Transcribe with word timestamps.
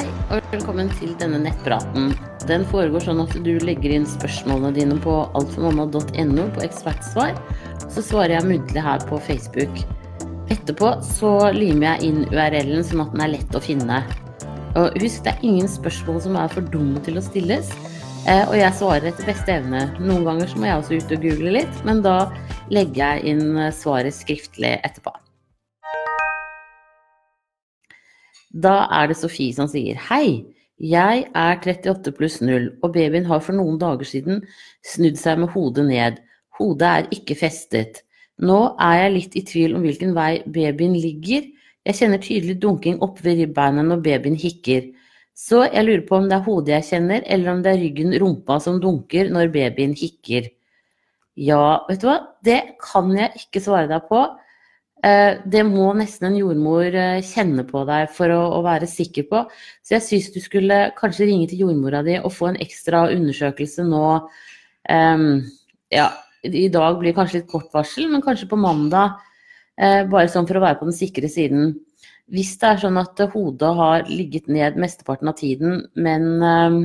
Hei, 0.00 0.08
og 0.32 0.46
velkommen 0.48 0.88
til 0.96 1.10
denne 1.20 1.36
nettpraten. 1.42 2.14
Den 2.48 2.62
foregår 2.70 3.02
sånn 3.04 3.18
at 3.20 3.34
du 3.44 3.50
legger 3.60 3.92
inn 3.92 4.06
spørsmålene 4.08 4.70
dine 4.72 4.96
på 5.04 5.12
altformamma.no 5.36 6.46
på 6.54 6.62
ekspertsvar. 6.64 7.34
Så 7.82 8.06
svarer 8.06 8.38
jeg 8.38 8.48
muntlig 8.48 8.80
her 8.86 9.04
på 9.10 9.18
Facebook. 9.26 9.82
Etterpå 10.48 10.94
så 11.04 11.34
limer 11.52 11.90
jeg 11.90 12.08
inn 12.08 12.24
URL-en 12.30 12.88
sånn 12.88 13.04
at 13.04 13.12
den 13.12 13.26
er 13.26 13.34
lett 13.34 13.52
å 13.52 13.60
finne. 13.60 14.00
Og 14.80 14.96
husk, 15.04 15.20
det 15.26 15.34
er 15.34 15.46
ingen 15.50 15.68
spørsmål 15.68 16.24
som 16.24 16.40
er 16.40 16.56
for 16.56 16.72
dumme 16.72 17.04
til 17.04 17.20
å 17.20 17.28
stilles. 17.28 17.68
Eh, 18.24 18.46
og 18.46 18.56
jeg 18.56 18.72
svarer 18.80 19.12
etter 19.12 19.28
beste 19.28 19.58
evne. 19.60 19.90
Noen 20.00 20.24
ganger 20.30 20.48
så 20.48 20.62
må 20.62 20.70
jeg 20.70 20.80
også 20.80 20.96
ut 20.96 21.18
og 21.18 21.28
google 21.28 21.58
litt, 21.60 21.84
men 21.84 22.00
da 22.08 22.22
legger 22.72 23.18
jeg 23.18 23.34
inn 23.34 23.50
eh, 23.66 23.74
svaret 23.76 24.16
skriftlig 24.16 24.78
etterpå. 24.80 25.12
Da 28.50 28.86
er 28.90 29.10
det 29.10 29.18
Sofie 29.20 29.54
som 29.54 29.68
sier 29.70 29.98
hei. 30.10 30.42
Jeg 30.80 31.26
er 31.36 31.58
38 31.60 32.12
pluss 32.16 32.40
0, 32.40 32.70
og 32.82 32.94
babyen 32.94 33.26
har 33.28 33.42
for 33.44 33.54
noen 33.54 33.76
dager 33.78 34.08
siden 34.08 34.40
snudd 34.86 35.18
seg 35.20 35.42
med 35.42 35.52
hodet 35.52 35.84
ned. 35.86 36.20
Hodet 36.56 36.88
er 36.88 37.10
ikke 37.14 37.36
festet. 37.36 38.00
Nå 38.40 38.76
er 38.80 38.96
jeg 39.02 39.14
litt 39.14 39.36
i 39.36 39.44
tvil 39.44 39.76
om 39.76 39.84
hvilken 39.84 40.14
vei 40.16 40.40
babyen 40.48 40.96
ligger. 40.96 41.44
Jeg 41.84 41.98
kjenner 41.98 42.22
tydelig 42.24 42.56
dunking 42.62 42.98
oppe 43.04 43.26
ved 43.26 43.42
ribbeina 43.42 43.84
når 43.84 44.00
babyen 44.06 44.38
hikker. 44.40 44.88
Så 45.36 45.62
jeg 45.66 45.84
lurer 45.86 46.06
på 46.08 46.16
om 46.18 46.28
det 46.28 46.38
er 46.38 46.46
hodet 46.48 46.74
jeg 46.78 46.88
kjenner, 46.90 47.22
eller 47.26 47.52
om 47.52 47.62
det 47.64 47.74
er 47.74 47.82
ryggen, 47.84 48.16
rumpa, 48.20 48.58
som 48.60 48.80
dunker 48.80 49.30
når 49.32 49.52
babyen 49.52 49.94
hikker. 49.96 50.48
Ja, 51.40 51.84
vet 51.88 52.02
du 52.02 52.08
hva, 52.08 52.18
det 52.44 52.60
kan 52.82 53.12
jeg 53.16 53.44
ikke 53.44 53.62
svare 53.64 53.88
deg 53.88 54.08
på. 54.08 54.24
Eh, 55.00 55.38
det 55.48 55.62
må 55.64 55.86
nesten 55.96 56.28
en 56.28 56.36
jordmor 56.36 56.92
eh, 56.92 57.22
kjenne 57.24 57.64
på 57.64 57.86
deg 57.88 58.10
for 58.12 58.32
å, 58.34 58.40
å 58.58 58.60
være 58.66 58.88
sikker 58.90 59.28
på. 59.30 59.44
Så 59.80 59.96
jeg 59.96 60.04
syns 60.04 60.28
du 60.34 60.40
skulle 60.44 60.80
kanskje 60.98 61.30
ringe 61.30 61.48
til 61.48 61.64
jordmora 61.64 62.02
di 62.04 62.18
og 62.20 62.34
få 62.36 62.50
en 62.50 62.60
ekstra 62.60 63.06
undersøkelse 63.14 63.86
nå. 63.88 64.04
Um, 64.90 65.24
ja, 65.92 66.10
i 66.44 66.68
dag 66.72 67.00
blir 67.00 67.16
kanskje 67.16 67.40
litt 67.40 67.48
kort 67.52 67.72
varsel, 67.72 68.10
men 68.12 68.24
kanskje 68.24 68.50
på 68.50 68.60
mandag. 68.60 69.16
Uh, 69.80 70.04
bare 70.10 70.28
sånn 70.28 70.48
for 70.48 70.60
å 70.60 70.64
være 70.66 70.82
på 70.82 70.90
den 70.90 70.98
sikre 70.98 71.32
siden. 71.32 71.74
Hvis 72.30 72.52
det 72.60 72.68
er 72.68 72.84
sånn 72.84 73.00
at 73.00 73.24
hodet 73.32 73.72
har 73.80 74.04
ligget 74.10 74.52
ned 74.52 74.76
mesteparten 74.78 75.32
av 75.32 75.40
tiden, 75.40 75.86
men 75.96 76.28
um, 76.44 76.82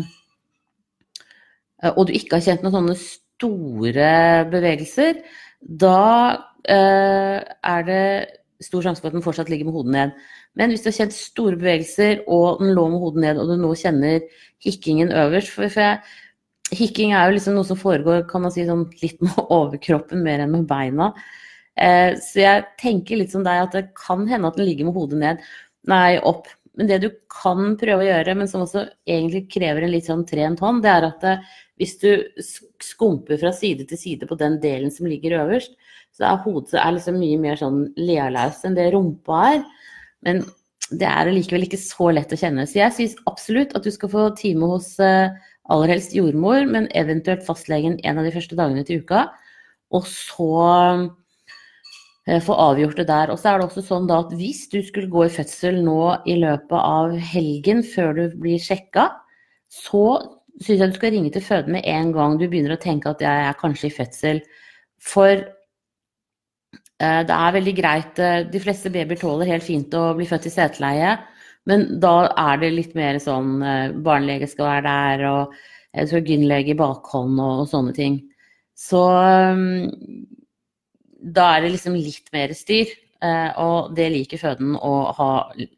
Og 1.96 2.08
du 2.08 2.16
ikke 2.16 2.40
har 2.40 2.42
kjent 2.42 2.64
noen 2.64 2.74
sånne 2.74 2.94
store 2.98 4.12
bevegelser, 4.50 5.20
da 5.60 6.55
er 6.72 7.86
det 7.88 8.06
stor 8.64 8.86
sjanse 8.86 9.04
for 9.04 9.12
at 9.12 9.16
den 9.18 9.24
fortsatt 9.26 9.50
ligger 9.52 9.68
med 9.68 9.76
hodet 9.76 9.94
ned. 9.94 10.14
Men 10.56 10.72
hvis 10.72 10.84
du 10.84 10.90
har 10.90 10.98
kjent 10.98 11.16
store 11.16 11.60
bevegelser, 11.60 12.24
og 12.32 12.62
den 12.62 12.74
lå 12.78 12.86
med 12.94 13.04
hodet 13.04 13.24
ned, 13.26 13.42
og 13.42 13.52
du 13.52 13.58
nå 13.60 13.74
kjenner 13.78 14.24
hikkingen 14.64 15.12
øverst 15.12 15.52
for, 15.54 15.68
for 15.70 15.84
jeg, 15.84 16.00
Hikking 16.74 17.12
er 17.14 17.28
jo 17.28 17.36
liksom 17.36 17.54
noe 17.58 17.68
som 17.68 17.78
foregår 17.78 18.24
kan 18.30 18.42
man 18.42 18.54
si, 18.54 18.64
sånn 18.66 18.88
litt 19.04 19.20
med 19.22 19.38
overkroppen 19.60 20.24
mer 20.26 20.42
enn 20.44 20.54
med 20.56 20.68
beina. 20.70 21.12
Eh, 21.78 22.16
så 22.22 22.42
jeg 22.42 22.64
tenker 22.82 23.20
litt 23.20 23.36
som 23.36 23.44
deg 23.46 23.62
at 23.68 23.76
det 23.76 23.84
kan 24.00 24.24
hende 24.30 24.50
at 24.50 24.58
den 24.58 24.66
ligger 24.70 24.90
med 24.90 24.98
hodet 24.98 25.20
ned. 25.22 25.44
Nei, 25.92 26.18
opp. 26.26 26.50
Men 26.76 26.90
det 26.90 27.00
du 27.06 27.10
kan 27.32 27.76
prøve 27.80 28.04
å 28.04 28.08
gjøre, 28.08 28.36
men 28.36 28.50
som 28.52 28.66
også 28.66 28.88
egentlig 29.08 29.46
krever 29.54 29.86
en 29.86 29.94
litt 29.94 30.10
sånn 30.10 30.26
trent 30.28 30.60
hånd, 30.64 30.82
det 30.84 30.92
er 30.92 31.08
at 31.08 31.22
det, 31.24 31.36
hvis 31.80 31.98
du 32.00 32.10
skumper 32.84 33.40
fra 33.42 33.52
side 33.56 33.88
til 33.90 34.00
side 34.00 34.28
på 34.30 34.38
den 34.40 34.60
delen 34.64 34.94
som 34.94 35.10
ligger 35.10 35.42
øverst, 35.42 35.74
så 36.16 36.30
er 36.30 36.44
hodet 36.46 36.78
er 36.80 36.94
liksom 36.96 37.18
mye 37.20 37.40
mer 37.42 37.60
sånn 37.60 37.82
lealaust 38.00 38.64
enn 38.68 38.78
det 38.78 38.88
rumpa 38.94 39.42
er. 39.50 39.66
Men 40.24 40.46
det 40.94 41.10
er 41.10 41.32
likevel 41.34 41.66
ikke 41.66 41.82
så 41.82 42.12
lett 42.16 42.32
å 42.32 42.40
kjenne. 42.40 42.64
Så 42.70 42.80
jeg 42.80 42.96
syns 42.96 43.18
absolutt 43.28 43.76
at 43.76 43.84
du 43.84 43.92
skal 43.92 44.12
få 44.14 44.30
time 44.40 44.70
hos 44.72 44.94
uh, 45.02 45.34
aller 45.74 45.92
helst 45.96 46.16
jordmor, 46.16 46.64
men 46.70 46.88
eventuelt 46.96 47.44
fastlegen 47.48 48.00
en 48.06 48.22
av 48.22 48.28
de 48.28 48.34
første 48.36 48.58
dagene 48.58 48.86
til 48.88 49.04
uka. 49.04 49.26
Og 49.92 50.08
så 50.08 50.50
uh, 51.10 52.40
få 52.46 52.58
avgjort 52.70 53.02
det 53.02 53.10
der. 53.12 53.34
Og 53.34 53.42
så 53.42 53.52
er 53.52 53.60
det 53.60 53.68
også 53.68 53.84
sånn 53.90 54.08
da 54.08 54.22
at 54.24 54.32
hvis 54.40 54.66
du 54.72 54.80
skulle 54.86 55.12
gå 55.12 55.28
i 55.28 55.36
fødsel 55.36 55.82
nå 55.84 56.00
i 56.30 56.40
løpet 56.40 56.80
av 56.80 57.20
helgen 57.34 57.84
før 57.84 58.16
du 58.22 58.40
blir 58.40 58.62
sjekka, 58.62 59.10
så 59.74 60.06
syns 60.62 60.80
jeg 60.80 60.92
du 60.92 60.96
skal 60.96 61.12
ringe 61.16 61.32
til 61.34 61.44
føden 61.44 61.76
med 61.76 61.88
en 61.90 62.14
gang 62.16 62.40
du 62.40 62.48
begynner 62.48 62.76
å 62.78 62.82
tenke 62.82 63.12
at 63.12 63.24
jeg 63.24 63.50
er 63.50 63.60
kanskje 63.60 63.90
i 63.90 63.96
fødsel. 63.96 64.42
For 65.04 65.44
Eh, 67.04 67.22
det 67.28 67.36
er 67.36 67.56
veldig 67.56 67.76
greit. 67.76 68.20
Eh, 68.20 68.44
de 68.48 68.62
fleste 68.64 68.92
babyer 68.92 69.20
tåler 69.20 69.52
helt 69.52 69.66
fint 69.66 69.94
å 69.98 70.14
bli 70.16 70.28
født 70.30 70.48
i 70.48 70.54
seteleie, 70.54 71.16
men 71.68 71.88
da 72.00 72.30
er 72.40 72.62
det 72.62 72.72
litt 72.72 72.94
mer 72.96 73.20
sånn 73.20 73.58
eh, 73.64 73.96
barnelege 74.06 74.48
skal 74.48 74.70
være 74.70 74.86
der, 74.88 75.26
og 75.32 75.58
jeg 75.96 76.12
tror 76.12 76.30
gynlege 76.30 76.72
i 76.72 76.80
bakhånd 76.80 77.40
og, 77.40 77.64
og, 77.64 77.68
sånne 77.72 77.96
ting. 77.96 78.20
Så 78.76 79.02
da 81.36 81.44
er 81.56 81.64
det 81.64 81.70
liksom 81.72 81.96
litt 81.96 82.28
mer 82.36 82.52
styr, 82.54 82.90
og 83.64 83.94
det 83.96 84.10
liker 84.12 84.42
føden 84.42 84.74
å 84.76 84.92
ha 85.16 85.30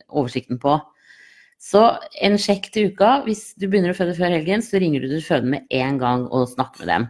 oversikten 0.10 0.58
på. 0.58 0.74
Så 1.58 1.82
en 2.22 2.38
sjekk 2.38 2.70
til 2.74 2.92
uka. 2.92 3.22
Hvis 3.26 3.52
du 3.58 3.66
begynner 3.68 3.94
å 3.94 3.98
føde 3.98 4.16
før 4.18 4.36
helgen, 4.36 4.62
så 4.62 4.82
ringer 4.82 5.04
du 5.04 5.10
til 5.12 5.24
føden 5.26 5.54
med 5.56 5.66
en 5.74 5.98
gang 6.02 6.28
og 6.30 6.50
snakker 6.54 6.86
med 6.86 6.92
dem. 6.94 7.08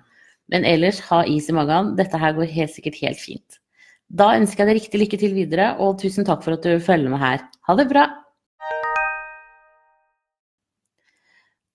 Men 0.48 0.68
ellers, 0.68 1.02
ha 1.10 1.24
is 1.28 1.50
i 1.52 1.56
magen. 1.56 1.96
Dette 2.00 2.20
her 2.20 2.36
går 2.38 2.54
helt 2.56 2.72
sikkert 2.72 3.02
helt 3.04 3.20
fint. 3.20 3.60
Da 4.08 4.32
ønsker 4.38 4.64
jeg 4.64 4.70
deg 4.70 4.80
riktig 4.80 5.02
lykke 5.02 5.20
til 5.20 5.36
videre, 5.36 5.74
og 5.84 6.00
tusen 6.00 6.28
takk 6.28 6.46
for 6.46 6.56
at 6.56 6.64
du 6.64 6.80
følger 6.80 7.12
med 7.12 7.20
her. 7.20 7.44
Ha 7.68 7.76
det 7.76 7.90
bra! 7.92 8.08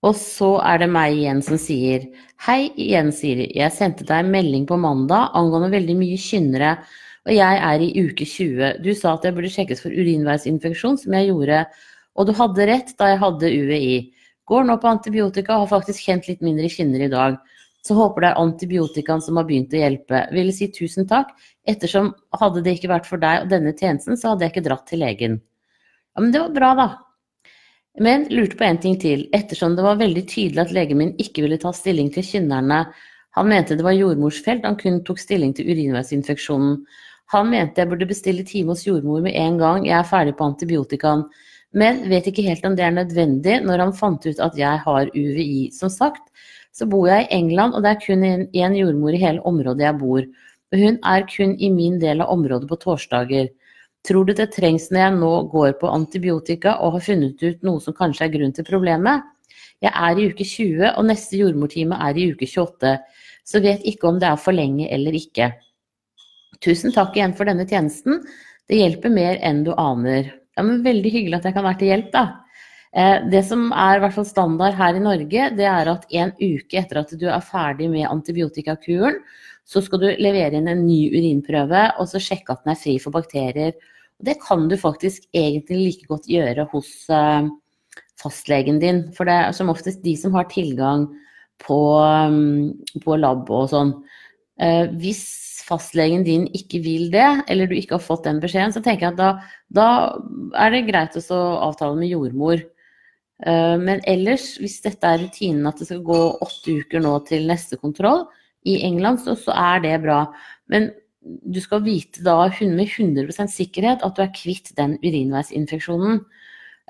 Og 0.03 0.17
så 0.19 0.57
er 0.67 0.81
det 0.81 0.89
meg 0.91 1.13
igjen 1.15 1.39
som 1.45 1.55
sier 1.61 2.09
Hei 2.43 2.73
igjen, 2.73 3.13
Siri. 3.15 3.45
Jeg 3.55 3.71
sendte 3.71 4.03
deg 4.03 4.25
en 4.25 4.33
melding 4.33 4.65
på 4.67 4.75
mandag 4.81 5.31
angående 5.37 5.69
veldig 5.71 5.95
mye 6.01 6.17
kynnere, 6.19 6.73
og 7.23 7.31
jeg 7.31 7.61
er 7.69 7.85
i 7.85 7.93
uke 8.01 8.27
20. 8.27 8.81
Du 8.83 8.91
sa 8.97 9.13
at 9.13 9.23
jeg 9.23 9.37
burde 9.37 9.53
sjekkes 9.53 9.85
for 9.85 9.95
urinveisinfeksjon, 9.95 10.99
som 10.99 11.15
jeg 11.15 11.29
gjorde, 11.29 11.61
og 12.13 12.27
du 12.29 12.33
hadde 12.37 12.67
rett 12.69 12.93
da 12.99 13.13
jeg 13.13 13.21
hadde 13.23 13.51
UVI. 13.63 13.95
Går 14.49 14.67
nå 14.67 14.77
på 14.81 14.89
antibiotika 14.91 15.55
og 15.55 15.65
har 15.65 15.73
faktisk 15.79 16.09
kjent 16.09 16.27
litt 16.29 16.43
mindre 16.45 16.69
kynner 16.71 17.05
i 17.05 17.11
dag. 17.11 17.37
Så 17.83 17.95
håper 17.97 18.23
det 18.23 18.29
er 18.31 18.41
antibiotikaen 18.41 19.23
som 19.23 19.39
har 19.39 19.47
begynt 19.47 19.73
å 19.75 19.79
hjelpe. 19.81 20.25
Vil 20.35 20.51
si 20.55 20.69
tusen 20.71 21.07
takk, 21.07 21.33
ettersom 21.67 22.13
hadde 22.39 22.63
det 22.63 22.77
ikke 22.77 22.91
vært 22.93 23.09
for 23.09 23.19
deg 23.19 23.43
og 23.43 23.49
denne 23.51 23.73
tjenesten, 23.75 24.19
så 24.19 24.31
hadde 24.31 24.45
jeg 24.45 24.53
ikke 24.53 24.67
dratt 24.69 24.85
til 24.87 25.03
legen. 25.03 25.41
Ja, 26.13 26.23
men 26.23 26.31
det 26.31 26.43
var 26.45 26.53
bra, 26.55 26.69
da. 26.79 26.87
Men 28.01 28.27
lurte 28.31 28.57
på 28.57 28.65
en 28.65 28.79
ting 28.81 28.95
til. 29.01 29.27
Ettersom 29.35 29.75
det 29.77 29.83
var 29.85 29.99
veldig 29.99 30.23
tydelig 30.29 30.63
at 30.63 30.71
legen 30.75 31.01
min 31.01 31.15
ikke 31.21 31.43
ville 31.45 31.59
ta 31.61 31.73
stilling 31.75 32.09
til 32.13 32.25
kynnerne. 32.25 32.85
Han 33.37 33.49
mente 33.49 33.77
det 33.77 33.85
var 33.85 33.97
jordmorsfelt, 33.97 34.65
han 34.65 34.77
kun 34.79 35.01
tok 35.05 35.19
stilling 35.21 35.53
til 35.57 35.69
urinveisinfeksjonen. 35.73 36.77
Han 37.33 37.49
mente 37.49 37.81
jeg 37.81 37.89
burde 37.89 38.09
bestille 38.09 38.45
time 38.45 38.73
hos 38.73 38.85
jordmor 38.85 39.23
med 39.25 39.35
en 39.39 39.57
gang 39.57 39.87
jeg 39.87 39.97
er 39.97 40.09
ferdig 40.09 40.35
på 40.37 40.45
antibiotikaen. 40.45 41.25
Men 41.73 42.03
vet 42.09 42.27
ikke 42.29 42.45
helt 42.45 42.65
om 42.67 42.75
det 42.77 42.85
er 42.85 42.93
nødvendig 42.93 43.57
når 43.65 43.81
han 43.81 43.95
fant 43.97 44.25
ut 44.27 44.41
at 44.45 44.57
jeg 44.57 44.81
har 44.85 45.09
UVI. 45.09 45.71
Som 45.73 45.89
sagt, 45.89 46.29
så 46.73 46.85
bor 46.89 47.07
jeg 47.09 47.25
i 47.25 47.35
England, 47.37 47.73
og 47.73 47.83
det 47.85 47.93
er 47.93 48.01
kun 48.01 48.25
én 48.25 48.77
jordmor 48.77 49.13
i 49.13 49.21
hele 49.21 49.41
området 49.49 49.87
jeg 49.87 49.99
bor. 50.01 50.25
Og 50.73 50.79
hun 50.81 50.97
er 51.05 51.25
kun 51.29 51.57
i 51.57 51.69
min 51.73 51.99
del 52.01 52.21
av 52.21 52.33
området 52.33 52.69
på 52.69 52.79
torsdager. 52.81 53.49
Tror 54.03 54.27
du 54.27 54.33
det 54.35 54.51
trengs 54.51 54.89
når 54.91 54.99
jeg 54.99 55.17
nå 55.19 55.33
går 55.53 55.75
på 55.79 55.89
antibiotika 55.89 56.75
og 56.83 56.97
har 56.97 57.05
funnet 57.05 57.43
ut 57.43 57.61
noe 57.63 57.81
som 57.81 57.95
kanskje 57.95 58.27
er 58.27 58.33
grunn 58.33 58.53
til 58.55 58.67
problemet? 58.67 59.23
Jeg 59.83 59.93
er 59.95 60.19
i 60.19 60.29
uke 60.31 60.45
20, 60.47 60.89
og 60.93 61.05
neste 61.07 61.39
jordmortime 61.39 61.97
er 62.07 62.19
i 62.19 62.29
uke 62.31 62.47
28, 62.47 62.93
så 63.43 63.61
vet 63.63 63.85
ikke 63.87 64.09
om 64.09 64.19
det 64.19 64.29
er 64.29 64.39
for 64.39 64.55
lenge 64.55 64.89
eller 64.91 65.15
ikke. 65.17 65.49
Tusen 66.63 66.93
takk 66.95 67.17
igjen 67.17 67.35
for 67.35 67.49
denne 67.49 67.65
tjenesten. 67.67 68.21
Det 68.69 68.79
hjelper 68.79 69.11
mer 69.11 69.41
enn 69.43 69.65
du 69.65 69.73
aner. 69.75 70.31
Ja, 70.57 70.63
men 70.65 70.83
Veldig 70.85 71.11
hyggelig 71.13 71.39
at 71.39 71.47
jeg 71.49 71.55
kan 71.55 71.65
være 71.65 71.79
til 71.81 71.91
hjelp, 71.91 72.11
da. 72.13 72.23
Eh, 72.93 73.23
det 73.31 73.41
som 73.47 73.71
er 73.71 73.97
i 73.97 74.03
hvert 74.03 74.13
fall 74.17 74.27
standard 74.29 74.77
her 74.77 74.97
i 74.97 75.01
Norge, 75.01 75.47
det 75.57 75.65
er 75.65 75.89
at 75.89 76.05
en 76.13 76.35
uke 76.37 76.77
etter 76.77 77.01
at 77.01 77.15
du 77.17 77.25
er 77.25 77.47
ferdig 77.47 77.89
med 77.89 78.05
antibiotikakuren, 78.09 79.17
så 79.65 79.81
skal 79.81 80.01
du 80.01 80.07
levere 80.21 80.59
inn 80.59 80.69
en 80.69 80.85
ny 80.85 81.07
urinprøve 81.15 81.87
og 81.97 82.09
så 82.11 82.21
sjekke 82.21 82.53
at 82.53 82.65
den 82.65 82.73
er 82.75 82.79
fri 82.79 82.97
for 83.01 83.15
bakterier. 83.15 83.73
Det 84.23 84.35
kan 84.43 84.67
du 84.69 84.75
faktisk 84.77 85.25
egentlig 85.33 85.79
like 85.79 86.09
godt 86.11 86.29
gjøre 86.29 86.67
hos 86.73 86.91
eh, 87.09 87.49
fastlegen 88.21 88.79
din. 88.83 89.05
For 89.17 89.27
det 89.27 89.39
er 89.39 89.57
som 89.57 89.71
oftest 89.73 90.03
de 90.05 90.13
som 90.19 90.35
har 90.37 90.51
tilgang 90.51 91.07
på, 91.63 91.79
mm, 92.29 93.01
på 93.03 93.17
lab 93.17 93.49
og 93.49 93.71
sånn. 93.71 93.95
Eh, 94.63 94.85
hvis 95.01 95.23
fastlegen 95.63 96.25
din 96.27 96.45
ikke 96.55 96.81
vil 96.83 97.09
det, 97.13 97.27
eller 97.51 97.69
du 97.69 97.75
ikke 97.77 97.97
har 97.97 98.03
fått 98.03 98.27
den 98.27 98.41
beskjeden, 98.43 98.73
så 98.75 98.83
tenker 98.83 99.07
jeg 99.07 99.15
at 99.15 99.19
da, 99.19 99.31
da 99.73 99.87
er 100.59 100.73
det 100.73 100.85
greit 100.89 101.17
å 101.21 101.41
avtale 101.69 101.97
med 101.99 102.11
jordmor. 102.11 102.63
Eh, 103.43 103.75
men 103.81 104.03
ellers, 104.09 104.53
hvis 104.61 104.79
dette 104.85 105.07
er 105.07 105.23
rutinen 105.23 105.67
at 105.69 105.81
det 105.81 105.89
skal 105.89 106.03
gå 106.05 106.21
åtte 106.43 106.79
uker 106.83 107.03
nå 107.03 107.15
til 107.29 107.47
neste 107.49 107.79
kontroll 107.81 108.27
i 108.69 108.79
England, 108.87 109.23
så, 109.23 109.35
så 109.39 109.55
er 109.55 109.83
det 109.83 109.97
bra. 110.05 110.25
Men 110.71 110.91
du 111.23 111.59
skal 111.63 111.83
vite 111.85 112.23
da 112.23 112.37
med 112.61 112.87
100 112.87 113.47
sikkerhet 113.51 114.03
at 114.03 114.15
du 114.15 114.23
er 114.23 114.33
kvitt 114.35 114.73
den 114.77 114.97
urinveisinfeksjonen. 115.03 116.23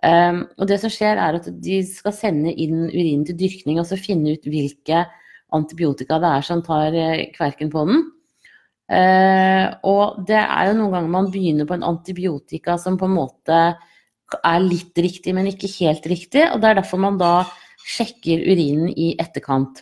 Um, 0.04 0.40
og 0.60 0.68
det 0.68 0.81
som 0.81 0.92
skjer, 0.92 1.19
er 1.22 1.38
at 1.38 1.46
de 1.64 1.78
skal 1.88 2.16
sende 2.18 2.52
inn 2.52 2.90
urinen 2.90 3.24
til 3.28 3.38
dyrkning 3.40 3.78
og 3.80 3.88
så 3.88 3.96
finne 3.96 4.34
ut 4.36 4.50
hvilke 4.50 5.06
antibiotika 5.56 6.20
det 6.22 6.34
er 6.38 6.46
som 6.48 6.62
tar 6.66 6.96
eh, 6.98 7.30
kverken 7.36 7.72
på 7.74 7.86
den. 7.90 8.04
Uh, 8.92 9.72
og 9.88 10.26
det 10.28 10.42
er 10.42 10.68
jo 10.68 10.76
noen 10.76 10.92
ganger 10.92 11.12
man 11.14 11.30
begynner 11.32 11.68
på 11.68 11.78
en 11.78 11.86
antibiotika 11.88 12.76
som 12.78 12.98
på 13.00 13.08
en 13.08 13.16
måte 13.16 13.60
er 14.44 14.60
litt 14.66 14.98
riktig, 15.00 15.32
men 15.36 15.48
ikke 15.50 15.72
helt 15.80 16.06
riktig. 16.10 16.44
Og 16.52 16.60
det 16.62 16.70
er 16.70 16.82
derfor 16.82 17.02
man 17.02 17.18
da 17.22 17.46
sjekker 17.84 18.44
urinen 18.44 18.92
i 18.92 19.14
etterkant. 19.22 19.82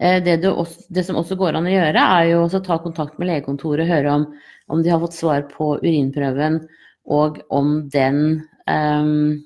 Uh, 0.00 0.18
det, 0.24 0.40
også, 0.48 0.86
det, 0.88 1.04
som 1.06 1.20
også 1.20 1.36
går 1.38 1.58
an 1.58 1.68
å 1.68 1.74
gjøre, 1.74 2.06
er 2.16 2.30
jo 2.32 2.42
å 2.48 2.64
ta 2.64 2.80
kontakt 2.82 3.20
med 3.20 3.28
legekontoret 3.30 3.84
og 3.84 3.92
høre 3.92 4.16
om, 4.16 4.26
om 4.72 4.82
de 4.82 4.94
har 4.94 5.02
fått 5.04 5.18
svar 5.18 5.44
på 5.52 5.74
urinprøven, 5.84 6.62
og 7.10 7.42
om 7.52 7.78
den 7.92 8.42
um, 8.68 9.40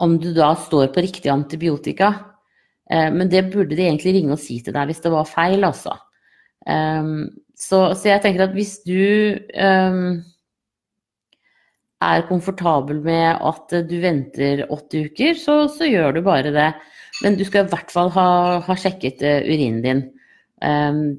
Om 0.00 0.14
du 0.16 0.30
da 0.32 0.54
står 0.56 0.94
på 0.94 1.02
riktig 1.04 1.28
antibiotika. 1.28 2.29
Uh, 2.90 3.08
men 3.14 3.30
det 3.30 3.46
burde 3.52 3.76
de 3.76 3.86
egentlig 3.86 4.16
ringe 4.16 4.34
og 4.34 4.42
si 4.42 4.58
til 4.64 4.74
deg 4.74 4.90
hvis 4.90 5.02
det 5.04 5.12
var 5.14 5.28
feil, 5.28 5.64
altså. 5.66 5.94
Um, 6.66 7.30
så, 7.56 7.92
så, 7.94 8.10
jeg 8.10 8.22
tenker 8.24 8.46
at 8.46 8.56
hvis 8.56 8.78
du 8.84 9.36
um, 9.54 10.20
er 12.04 12.26
komfortabel 12.28 13.02
med 13.04 13.40
at 13.46 13.74
du 13.88 13.96
venter 14.02 14.64
åtte 14.72 15.04
uker, 15.08 15.36
så, 15.38 15.62
så, 15.72 15.88
gjør 15.88 16.16
du 16.16 16.22
bare 16.26 16.52
det. 16.54 16.70
Men 17.20 17.36
du 17.36 17.44
skal 17.44 17.66
i 17.66 17.72
hvert 17.72 17.92
fall 17.92 18.08
ha, 18.14 18.28
ha 18.64 18.76
sjekket 18.80 19.20
urinen 19.20 19.82
din. 19.84 20.00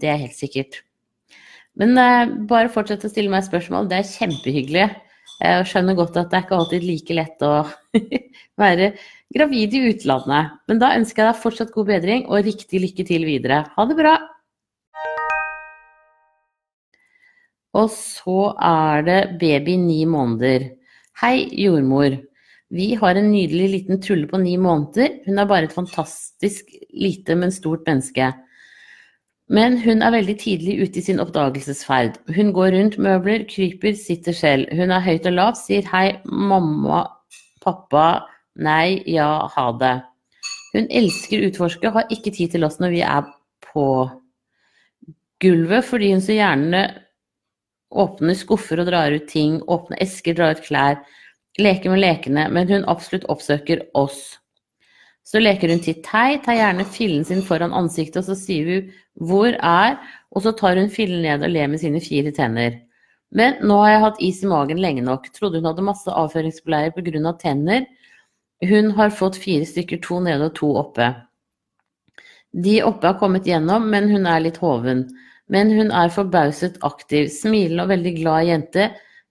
Det 0.02 0.10
er 0.10 0.18
helt 0.24 0.34
sikkert. 0.34 0.80
Men 1.78 1.94
bare 2.50 2.72
fortsett 2.74 3.06
å 3.06 3.12
stille 3.12 3.30
meg 3.30 3.46
spørsmål. 3.46 3.86
Det 3.92 4.00
er 4.00 4.10
kjempehyggelig. 4.10 4.88
Jeg 5.42 5.68
skjønner 5.70 5.98
godt 5.98 6.18
at 6.18 6.30
det 6.32 6.40
er 6.40 6.44
ikke 6.48 6.58
alltid 6.58 6.84
like 6.86 7.18
lett 7.18 7.46
å 7.46 7.54
være 8.62 8.92
gravid 9.32 9.74
i 9.74 9.86
utlandet. 9.92 10.58
Men 10.68 10.82
da 10.82 10.94
ønsker 10.98 11.24
jeg 11.24 11.32
deg 11.32 11.42
fortsatt 11.44 11.74
god 11.76 11.90
bedring 11.94 12.28
og 12.28 12.46
riktig 12.48 12.84
lykke 12.84 13.08
til 13.08 13.28
videre. 13.28 13.64
Ha 13.76 13.88
det 13.90 13.98
bra! 14.00 14.18
Og 17.80 17.88
så 17.94 18.52
er 18.60 19.06
det 19.08 19.20
baby 19.40 19.78
ni 19.80 20.04
måneder. 20.10 20.68
Hei, 21.22 21.48
jordmor. 21.56 22.18
Vi 22.72 22.94
har 23.00 23.16
en 23.16 23.30
nydelig 23.32 23.68
liten 23.72 24.02
trulle 24.04 24.28
på 24.28 24.40
ni 24.40 24.58
måneder. 24.60 25.22
Hun 25.26 25.40
er 25.40 25.48
bare 25.48 25.68
et 25.68 25.76
fantastisk 25.76 26.68
lite, 26.92 27.36
men 27.36 27.52
stort 27.52 27.88
menneske. 27.88 28.28
Men 29.52 29.78
hun 29.84 30.04
er 30.04 30.14
veldig 30.16 30.36
tidlig 30.40 30.78
ute 30.84 31.00
i 31.00 31.04
sin 31.04 31.20
oppdagelsesferd. 31.20 32.20
Hun 32.36 32.52
går 32.56 32.76
rundt 32.76 33.00
møbler, 33.00 33.44
kryper, 33.48 33.96
sitter 34.00 34.36
selv. 34.36 34.72
Hun 34.76 34.92
er 34.92 35.04
høyt 35.04 35.28
og 35.28 35.36
lavt, 35.36 35.60
sier 35.60 35.88
hei, 35.92 36.06
mamma, 36.28 37.04
pappa, 37.64 38.06
nei, 38.56 39.02
ja, 39.10 39.48
ha 39.56 39.68
det. 39.80 39.94
Hun 40.74 40.88
elsker 40.90 41.48
utforske, 41.50 41.92
har 41.92 42.12
ikke 42.14 42.34
tid 42.36 42.56
til 42.56 42.66
oss 42.68 42.80
når 42.80 42.94
vi 42.96 43.02
er 43.06 43.26
på 43.72 43.86
gulvet, 45.42 45.86
fordi 45.88 46.12
hun 46.14 46.24
så 46.24 46.36
gjerne 46.38 46.84
åpner 47.92 48.38
skuffer 48.40 48.80
og 48.80 48.88
drar 48.88 49.12
ut 49.12 49.28
ting, 49.28 49.60
åpner 49.68 50.00
esker, 50.04 50.38
drar 50.38 50.56
ut 50.56 50.64
klær, 50.64 51.02
leker 51.60 51.92
med 51.92 52.04
lekene, 52.04 52.48
men 52.54 52.70
hun 52.72 52.88
absolutt 52.92 53.28
oppsøker 53.32 53.84
oss. 54.00 54.38
Så 55.28 55.42
leker 55.42 55.72
hun 55.72 55.84
til 55.84 56.00
tei, 56.06 56.40
tar 56.44 56.58
gjerne 56.58 56.88
fillen 56.88 57.26
sin 57.28 57.44
foran 57.46 57.76
ansiktet, 57.76 58.22
og 58.24 58.30
så 58.32 58.36
sier 58.36 58.70
hun 58.70 58.94
'hvor 59.20 59.54
er', 59.60 60.00
og 60.32 60.42
så 60.42 60.52
tar 60.58 60.80
hun 60.80 60.90
fillen 60.90 61.22
ned 61.22 61.44
og 61.44 61.52
ler 61.52 61.68
med 61.68 61.80
sine 61.80 62.00
fire 62.00 62.32
tenner. 62.32 62.80
Men 63.32 63.60
nå 63.64 63.78
har 63.84 63.90
jeg 63.92 64.02
hatt 64.02 64.22
is 64.22 64.44
i 64.44 64.48
magen 64.48 64.82
lenge 64.84 65.02
nok. 65.02 65.30
Trodde 65.34 65.60
hun 65.60 65.66
hadde 65.66 65.84
masse 65.84 66.08
avføringsbleier 66.08 66.92
pga. 66.92 67.38
tenner. 67.40 67.86
Hun 68.62 68.92
har 68.98 69.10
fått 69.10 69.40
fire 69.42 69.66
stykker, 69.66 70.02
to 70.06 70.20
nede 70.22 70.50
og 70.50 70.56
to 70.60 70.70
oppe. 70.78 71.08
De 72.52 72.82
oppe 72.84 73.08
har 73.08 73.18
kommet 73.20 73.48
gjennom, 73.48 73.88
men 73.90 74.10
hun 74.12 74.28
er 74.30 74.44
litt 74.44 74.60
hoven. 74.62 75.06
Men 75.52 75.72
hun 75.74 75.90
er 75.92 76.12
forbauset 76.14 76.78
aktiv, 76.86 77.30
smilende 77.34 77.86
og 77.86 77.92
veldig 77.92 78.14
glad 78.20 78.50
jente, 78.50 78.90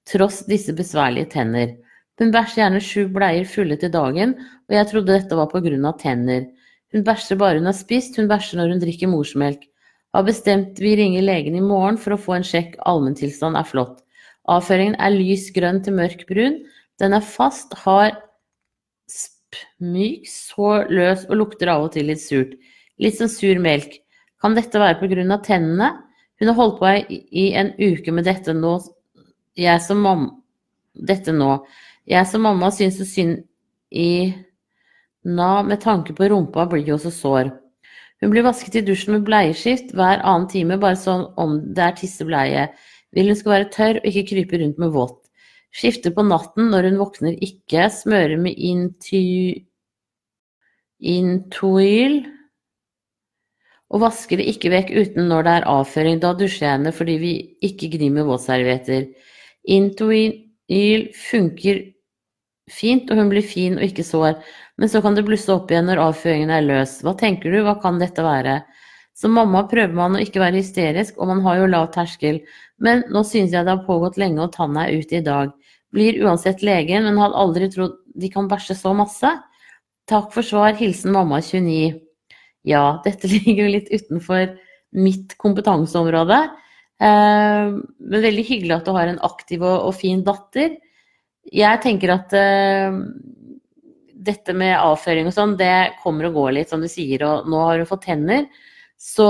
tross 0.09 0.43
disse 0.49 0.75
besværlige 0.77 1.31
tenner. 1.37 1.77
Hun 2.21 2.33
bæsjer 2.35 2.65
gjerne 2.65 2.81
sju 2.85 3.07
bleier 3.13 3.47
fulle 3.49 3.77
til 3.81 3.93
dagen, 3.93 4.35
og 4.69 4.77
jeg 4.77 4.89
trodde 4.91 5.15
dette 5.15 5.39
var 5.39 5.49
på 5.53 5.63
grunn 5.65 5.87
av 5.89 6.01
tenner. 6.01 6.49
Hun 6.93 7.05
bæsjer 7.07 7.39
bare 7.41 7.61
hun 7.61 7.69
har 7.71 7.77
spist, 7.77 8.19
hun 8.19 8.29
bæsjer 8.29 8.61
når 8.61 8.75
hun 8.75 8.83
drikker 8.83 9.13
morsmelk. 9.13 9.63
Har 10.13 10.27
bestemt 10.27 10.81
vi 10.83 10.97
ringer 10.99 11.23
legen 11.23 11.55
i 11.55 11.63
morgen 11.63 12.01
for 12.01 12.17
å 12.17 12.21
få 12.21 12.35
en 12.37 12.47
sjekk, 12.47 12.75
allmenntilstand 12.91 13.57
er 13.57 13.69
flott. 13.69 14.01
Avføringen 14.51 14.99
er 14.99 15.15
lys 15.15 15.53
grønn 15.55 15.79
til 15.87 15.95
mørk 15.95 16.27
brun. 16.27 16.59
Den 16.99 17.15
er 17.15 17.25
fast, 17.25 17.77
har 17.85 18.11
sp, 18.11 18.30
myk, 19.81 20.29
så 20.29 20.85
løs 20.91 21.27
og 21.29 21.37
lukter 21.41 21.71
av 21.73 21.89
og 21.89 21.95
til 21.95 22.11
litt 22.11 22.23
surt. 22.23 22.57
Litt 23.01 23.17
som 23.19 23.31
sur 23.33 23.59
melk. 23.63 23.99
Kan 24.41 24.57
dette 24.57 24.81
være 24.81 24.99
av 25.33 25.45
tennene? 25.45 25.91
Hun 26.41 26.49
har 26.49 26.57
holdt 26.57 26.79
på 26.81 26.91
i 27.11 27.53
en 27.55 27.75
uke 27.77 28.13
med 28.13 28.25
dette 28.25 28.53
nå. 28.57 28.79
Jeg 29.57 29.81
som 29.85 30.01
mamma 30.01 30.37
Dette 30.95 31.33
nå. 31.33 31.65
Jeg 32.11 32.27
som 32.27 32.43
mamma 32.43 32.71
syns 32.75 32.97
så 32.99 33.05
synd 33.07 33.45
i 33.91 34.35
Na 35.25 35.63
med 35.63 35.81
tanke 35.81 36.15
på 36.17 36.29
rumpa 36.33 36.65
blir 36.67 36.87
jo 36.89 36.97
så 36.99 37.13
sår. 37.13 37.51
Hun 38.21 38.33
blir 38.33 38.45
vasket 38.45 38.79
i 38.81 38.83
dusjen 38.85 39.15
med 39.15 39.27
bleieskift 39.29 39.93
hver 39.97 40.23
annen 40.25 40.49
time, 40.49 40.79
bare 40.81 40.97
sånn 40.97 41.27
om 41.41 41.59
det 41.77 41.85
er 41.85 41.97
tissebleie. 41.97 42.67
Vil 43.17 43.29
hun 43.29 43.37
skal 43.37 43.55
være 43.55 43.71
tørr 43.75 44.01
og 44.01 44.09
ikke 44.09 44.27
krype 44.33 44.61
rundt 44.61 44.81
med 44.81 44.93
vått. 44.97 45.30
Skifter 45.71 46.15
på 46.15 46.25
natten 46.27 46.71
når 46.73 46.91
hun 46.91 47.01
våkner 47.01 47.39
ikke. 47.45 47.89
Smører 47.95 48.39
med 48.41 48.59
inty... 48.59 49.23
Intoil. 51.01 52.21
Og 53.91 54.03
vasker 54.05 54.39
det 54.39 54.51
ikke 54.53 54.71
vekk 54.71 54.91
uten 54.95 55.31
når 55.31 55.47
det 55.47 55.55
er 55.59 55.71
avføring. 55.71 56.19
Da 56.23 56.35
dusjer 56.39 56.67
jeg 56.67 56.77
henne 56.77 56.93
fordi 56.95 57.17
vi 57.23 57.33
ikke 57.67 57.89
gnir 57.95 58.13
med 58.19 58.29
våtservietter. 58.29 59.09
Intoil 59.71 61.09
funker 61.17 61.81
fint, 62.71 63.11
og 63.11 63.19
hun 63.19 63.31
blir 63.33 63.43
fin 63.43 63.79
og 63.79 63.87
ikke 63.87 64.07
sår. 64.07 64.37
Men 64.79 64.93
så 64.93 65.03
kan 65.03 65.17
det 65.17 65.27
blusse 65.27 65.51
opp 65.53 65.73
igjen 65.73 65.89
når 65.91 66.03
avføringen 66.05 66.53
er 66.55 66.67
løs. 66.67 67.01
Hva 67.05 67.17
tenker 67.19 67.51
du, 67.51 67.63
hva 67.67 67.75
kan 67.83 67.99
dette 68.03 68.23
være? 68.25 68.61
Som 69.17 69.35
mamma 69.37 69.67
prøver 69.69 69.93
man 69.97 70.15
å 70.17 70.23
ikke 70.23 70.41
være 70.41 70.61
hysterisk, 70.63 71.19
og 71.19 71.29
man 71.29 71.43
har 71.45 71.59
jo 71.61 71.67
lav 71.69 71.91
terskel. 71.93 72.39
Men 72.81 73.03
nå 73.13 73.25
synes 73.27 73.53
jeg 73.53 73.67
det 73.67 73.75
har 73.75 73.85
pågått 73.89 74.17
lenge, 74.21 74.41
og 74.45 74.55
tanna 74.55 74.87
er 74.87 75.03
ute 75.03 75.19
i 75.19 75.25
dag. 75.27 75.51
Blir 75.95 76.21
uansett 76.25 76.65
legen, 76.67 77.07
men 77.07 77.19
hadde 77.19 77.39
aldri 77.39 77.71
trodd 77.73 77.99
de 78.21 78.29
kan 78.31 78.49
bæsje 78.51 78.77
så 78.79 78.93
masse. 78.97 79.31
Takk 80.11 80.33
for 80.35 80.47
svar. 80.47 80.75
Hilsen 80.79 81.15
mamma 81.15 81.39
29. 81.43 81.95
Ja, 82.69 83.01
dette 83.07 83.31
ligger 83.33 83.65
jo 83.65 83.75
litt 83.77 83.91
utenfor 83.91 84.55
mitt 84.99 85.37
kompetanseområde. 85.39 86.39
Eh, 87.01 87.75
men 87.75 88.27
veldig 88.27 88.47
hyggelig 88.47 88.77
at 88.77 88.89
du 88.89 88.95
har 88.97 89.11
en 89.11 89.23
aktiv 89.25 89.63
og, 89.63 89.89
og 89.89 89.95
fin 89.97 90.25
datter 90.27 90.77
jeg 91.49 91.83
tenker 91.83 92.13
at 92.15 92.35
eh, 92.37 92.99
dette 94.21 94.55
med 94.57 94.77
avføring 94.77 95.31
og 95.31 95.35
sånn, 95.35 95.57
det 95.59 95.97
kommer 96.03 96.29
og 96.29 96.37
går 96.37 96.57
litt, 96.59 96.73
som 96.73 96.83
du 96.83 96.89
sier. 96.91 97.25
Og 97.27 97.49
nå 97.51 97.63
har 97.65 97.81
du 97.81 97.89
fått 97.89 98.05
tenner. 98.11 98.47
Så 99.01 99.29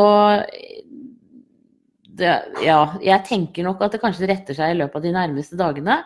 det, 2.21 2.33
ja, 2.65 2.81
jeg 3.05 3.27
tenker 3.29 3.65
nok 3.65 3.85
at 3.87 3.95
det 3.95 4.03
kanskje 4.03 4.29
retter 4.29 4.59
seg 4.59 4.75
i 4.75 4.81
løpet 4.81 4.99
av 4.99 5.07
de 5.07 5.15
nærmeste 5.15 5.61
dagene. 5.61 6.01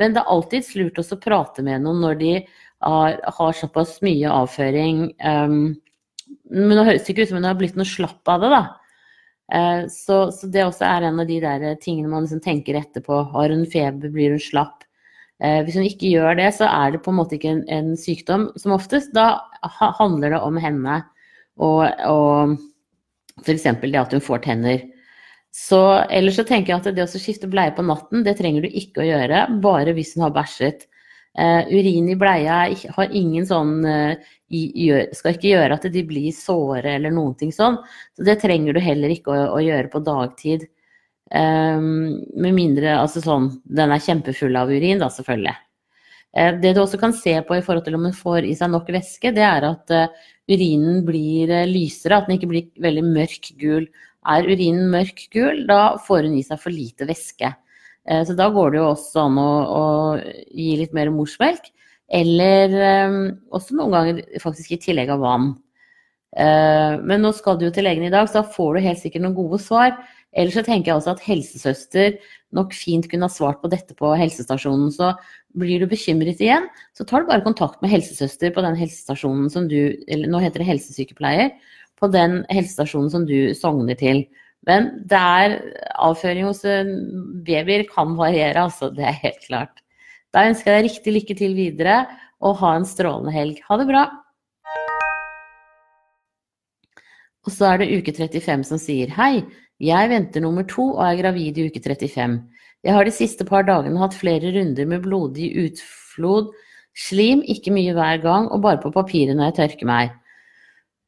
Men 0.00 0.14
det 0.14 0.22
er 0.22 0.30
alltid 0.32 0.70
lurt 0.78 1.00
å 1.00 1.20
prate 1.22 1.64
med 1.66 1.84
noen 1.84 2.00
når 2.02 2.20
de 2.20 2.32
har, 2.84 3.18
har 3.38 3.58
såpass 3.58 4.00
mye 4.04 4.30
avføring. 4.30 5.04
Um, 5.22 5.74
men 6.50 6.74
nå 6.76 6.86
høres 6.86 7.04
det 7.04 7.14
ikke 7.14 7.26
ut 7.26 7.30
som 7.32 7.38
hun 7.40 7.48
har 7.48 7.58
blitt 7.58 7.78
noe 7.78 7.88
slapp 7.88 8.30
av 8.30 8.42
det, 8.42 8.50
da. 8.54 8.64
Uh, 9.54 9.82
så, 9.92 10.18
så, 10.34 10.48
det 10.50 10.64
også 10.64 10.86
er 10.88 11.06
en 11.08 11.20
av 11.20 11.28
de 11.28 11.38
der 11.42 11.66
tingene 11.82 12.10
man 12.10 12.26
liksom 12.26 12.42
tenker 12.44 12.78
etterpå. 12.80 13.22
Har 13.34 13.54
hun 13.54 13.64
feber, 13.70 14.12
blir 14.12 14.34
hun 14.34 14.42
slapp? 14.42 14.82
Uh, 15.42 15.62
hvis 15.64 15.78
hun 15.78 15.86
ikke 15.86 16.12
gjør 16.12 16.38
det, 16.40 16.50
så 16.58 16.68
er 16.70 16.94
det 16.94 17.02
på 17.04 17.12
en 17.12 17.20
måte 17.20 17.38
ikke 17.38 17.54
en, 17.54 17.64
en 17.72 17.94
sykdom. 18.00 18.50
Som 18.60 18.76
oftest 18.76 19.14
da 19.16 19.28
handler 19.98 20.34
det 20.34 20.42
om 20.44 20.58
henne 20.60 21.02
og, 21.62 21.86
og 22.10 22.56
f.eks. 23.44 23.68
det 23.82 24.00
at 24.00 24.14
hun 24.14 24.24
får 24.24 24.44
tenner. 24.46 24.82
Så, 25.54 25.78
ellers 26.10 26.34
så 26.40 26.42
tenker 26.46 26.72
jeg 26.72 26.80
at 26.80 26.96
det 26.96 27.04
å 27.04 27.20
skifte 27.20 27.46
bleie 27.46 27.70
på 27.76 27.84
natten, 27.86 28.24
det 28.26 28.34
trenger 28.40 28.64
du 28.64 28.74
ikke 28.74 29.04
å 29.04 29.06
gjøre, 29.06 29.44
bare 29.62 29.92
hvis 29.94 30.16
hun 30.16 30.26
har 30.26 30.34
bæsjet. 30.34 30.88
Uh, 31.34 31.66
urin 31.70 32.08
i 32.10 32.14
bleia 32.18 32.56
har 32.94 33.14
ingen 33.14 33.46
sånn 33.46 33.80
uh, 33.82 34.14
gjør, 34.54 35.08
Skal 35.18 35.32
ikke 35.34 35.48
gjøre 35.48 35.74
at 35.74 35.86
de 35.90 36.02
blir 36.06 36.30
såre 36.34 36.92
eller 36.98 37.14
noen 37.14 37.34
ting 37.38 37.50
sånn. 37.54 37.78
Så 38.14 38.26
det 38.26 38.40
trenger 38.42 38.74
du 38.74 38.82
heller 38.82 39.14
ikke 39.14 39.34
å, 39.34 39.44
å 39.56 39.62
gjøre 39.62 39.90
på 39.90 40.02
dagtid. 40.06 40.66
Um, 41.34 42.20
med 42.38 42.54
mindre 42.54 42.92
altså 42.98 43.22
sånn 43.24 43.46
Den 43.64 43.90
er 43.94 44.02
kjempefull 44.02 44.58
av 44.58 44.70
urin, 44.70 45.02
da, 45.02 45.10
selvfølgelig. 45.10 45.54
Uh, 46.34 46.50
det 46.62 46.74
du 46.74 46.82
også 46.82 46.98
kan 47.02 47.14
se 47.14 47.34
på 47.46 47.58
i 47.58 47.62
forhold 47.66 47.86
til 47.86 47.98
om 47.98 48.08
hun 48.10 48.14
får 48.14 48.46
i 48.46 48.56
seg 48.58 48.74
nok 48.74 48.90
væske, 48.94 49.34
det 49.34 49.46
er 49.46 49.70
at 49.70 49.94
urinen 50.50 51.02
blir 51.06 51.54
lysere, 51.70 52.18
at 52.18 52.26
den 52.26 52.40
ikke 52.40 52.50
blir 52.50 52.66
veldig 52.82 53.06
mørk 53.06 53.54
gul. 53.62 53.86
Er 54.24 54.48
urinen 54.48 54.88
mørk 54.92 55.26
gul, 55.34 55.64
da 55.68 55.96
får 56.00 56.28
hun 56.28 56.38
i 56.38 56.44
seg 56.46 56.60
for 56.62 56.72
lite 56.72 57.08
væske. 57.08 57.50
Eh, 58.08 58.22
så 58.24 58.36
da 58.36 58.48
går 58.52 58.72
det 58.72 58.80
jo 58.80 58.90
også 58.92 59.26
an 59.28 59.40
å, 59.40 59.50
å 59.64 59.84
gi 60.48 60.74
litt 60.80 60.96
mer 60.96 61.12
morsmelk. 61.14 61.70
Eller 62.14 62.74
eh, 62.78 63.20
også 63.54 63.76
noen 63.76 63.94
ganger 63.94 64.40
faktisk 64.42 64.74
i 64.76 64.80
tillegg 64.80 65.12
av 65.14 65.24
vann. 65.24 65.52
Eh, 66.34 66.96
men 67.06 67.22
nå 67.22 67.30
skal 67.36 67.58
du 67.58 67.68
jo 67.68 67.74
til 67.74 67.86
legen 67.86 68.06
i 68.08 68.12
dag, 68.12 68.28
så 68.28 68.40
da 68.40 68.54
får 68.56 68.74
du 68.74 68.86
helt 68.88 69.00
sikkert 69.00 69.24
noen 69.24 69.36
gode 69.36 69.60
svar. 69.62 69.94
Ellers 70.34 70.56
så 70.58 70.64
tenker 70.66 70.90
jeg 70.90 70.98
også 70.98 71.12
at 71.14 71.22
helsesøster 71.22 72.16
nok 72.54 72.74
fint 72.74 73.06
kunne 73.10 73.28
ha 73.28 73.32
svart 73.32 73.60
på 73.62 73.70
dette 73.70 73.94
på 73.98 74.10
helsestasjonen. 74.18 74.90
Så 74.94 75.12
blir 75.58 75.82
du 75.82 75.86
bekymret 75.90 76.42
igjen, 76.42 76.66
så 76.98 77.06
tar 77.06 77.22
du 77.22 77.30
bare 77.30 77.44
kontakt 77.46 77.78
med 77.82 77.92
helsesøster 77.92 78.50
på 78.54 78.64
den 78.64 78.78
helsestasjonen 78.78 79.46
som 79.52 79.68
du 79.70 79.94
Eller 80.08 80.26
nå 80.30 80.42
heter 80.42 80.62
det 80.62 80.72
helsesykepleier. 80.72 81.54
På 82.00 82.10
den 82.10 82.42
helsestasjonen 82.50 83.12
som 83.12 83.26
du 83.28 83.54
sogner 83.56 83.98
til. 83.98 84.24
Men 84.66 84.90
der 85.08 85.58
avføring 86.00 86.48
hos 86.48 86.64
babyer 87.46 87.84
kan 87.90 88.16
variere, 88.18 88.66
altså. 88.66 88.90
Det 88.94 89.04
er 89.04 89.22
helt 89.22 89.46
klart. 89.46 89.82
Da 90.34 90.48
ønsker 90.48 90.72
jeg 90.72 90.82
deg 90.82 90.90
riktig 90.90 91.14
lykke 91.14 91.38
til 91.38 91.56
videre, 91.56 92.04
og 92.44 92.58
ha 92.60 92.74
en 92.78 92.88
strålende 92.88 93.34
helg. 93.34 93.60
Ha 93.68 93.78
det 93.80 93.88
bra! 93.88 94.04
Og 97.44 97.52
så 97.52 97.68
er 97.68 97.82
det 97.82 97.92
uke 97.92 98.14
35 98.16 98.64
som 98.64 98.80
sier 98.80 99.10
hei, 99.18 99.44
jeg 99.82 100.10
venter 100.10 100.40
nummer 100.40 100.64
to 100.70 100.94
og 100.94 101.02
er 101.04 101.18
gravid 101.18 101.58
i 101.58 101.66
uke 101.68 101.82
35. 101.82 102.38
Jeg 102.84 102.94
har 102.94 103.04
de 103.04 103.12
siste 103.14 103.44
par 103.48 103.66
dagene 103.68 104.00
hatt 104.00 104.16
flere 104.16 104.52
runder 104.54 104.86
med 104.88 105.04
blodig 105.04 105.50
utflod, 105.64 106.52
slim, 106.94 107.42
ikke 107.42 107.72
mye 107.74 107.94
hver 107.96 108.20
gang, 108.22 108.48
og 108.52 108.62
bare 108.64 108.80
på 108.80 108.92
papiret 108.94 109.36
når 109.36 109.50
jeg 109.50 109.56
tørker 109.58 109.88
meg. 109.88 110.12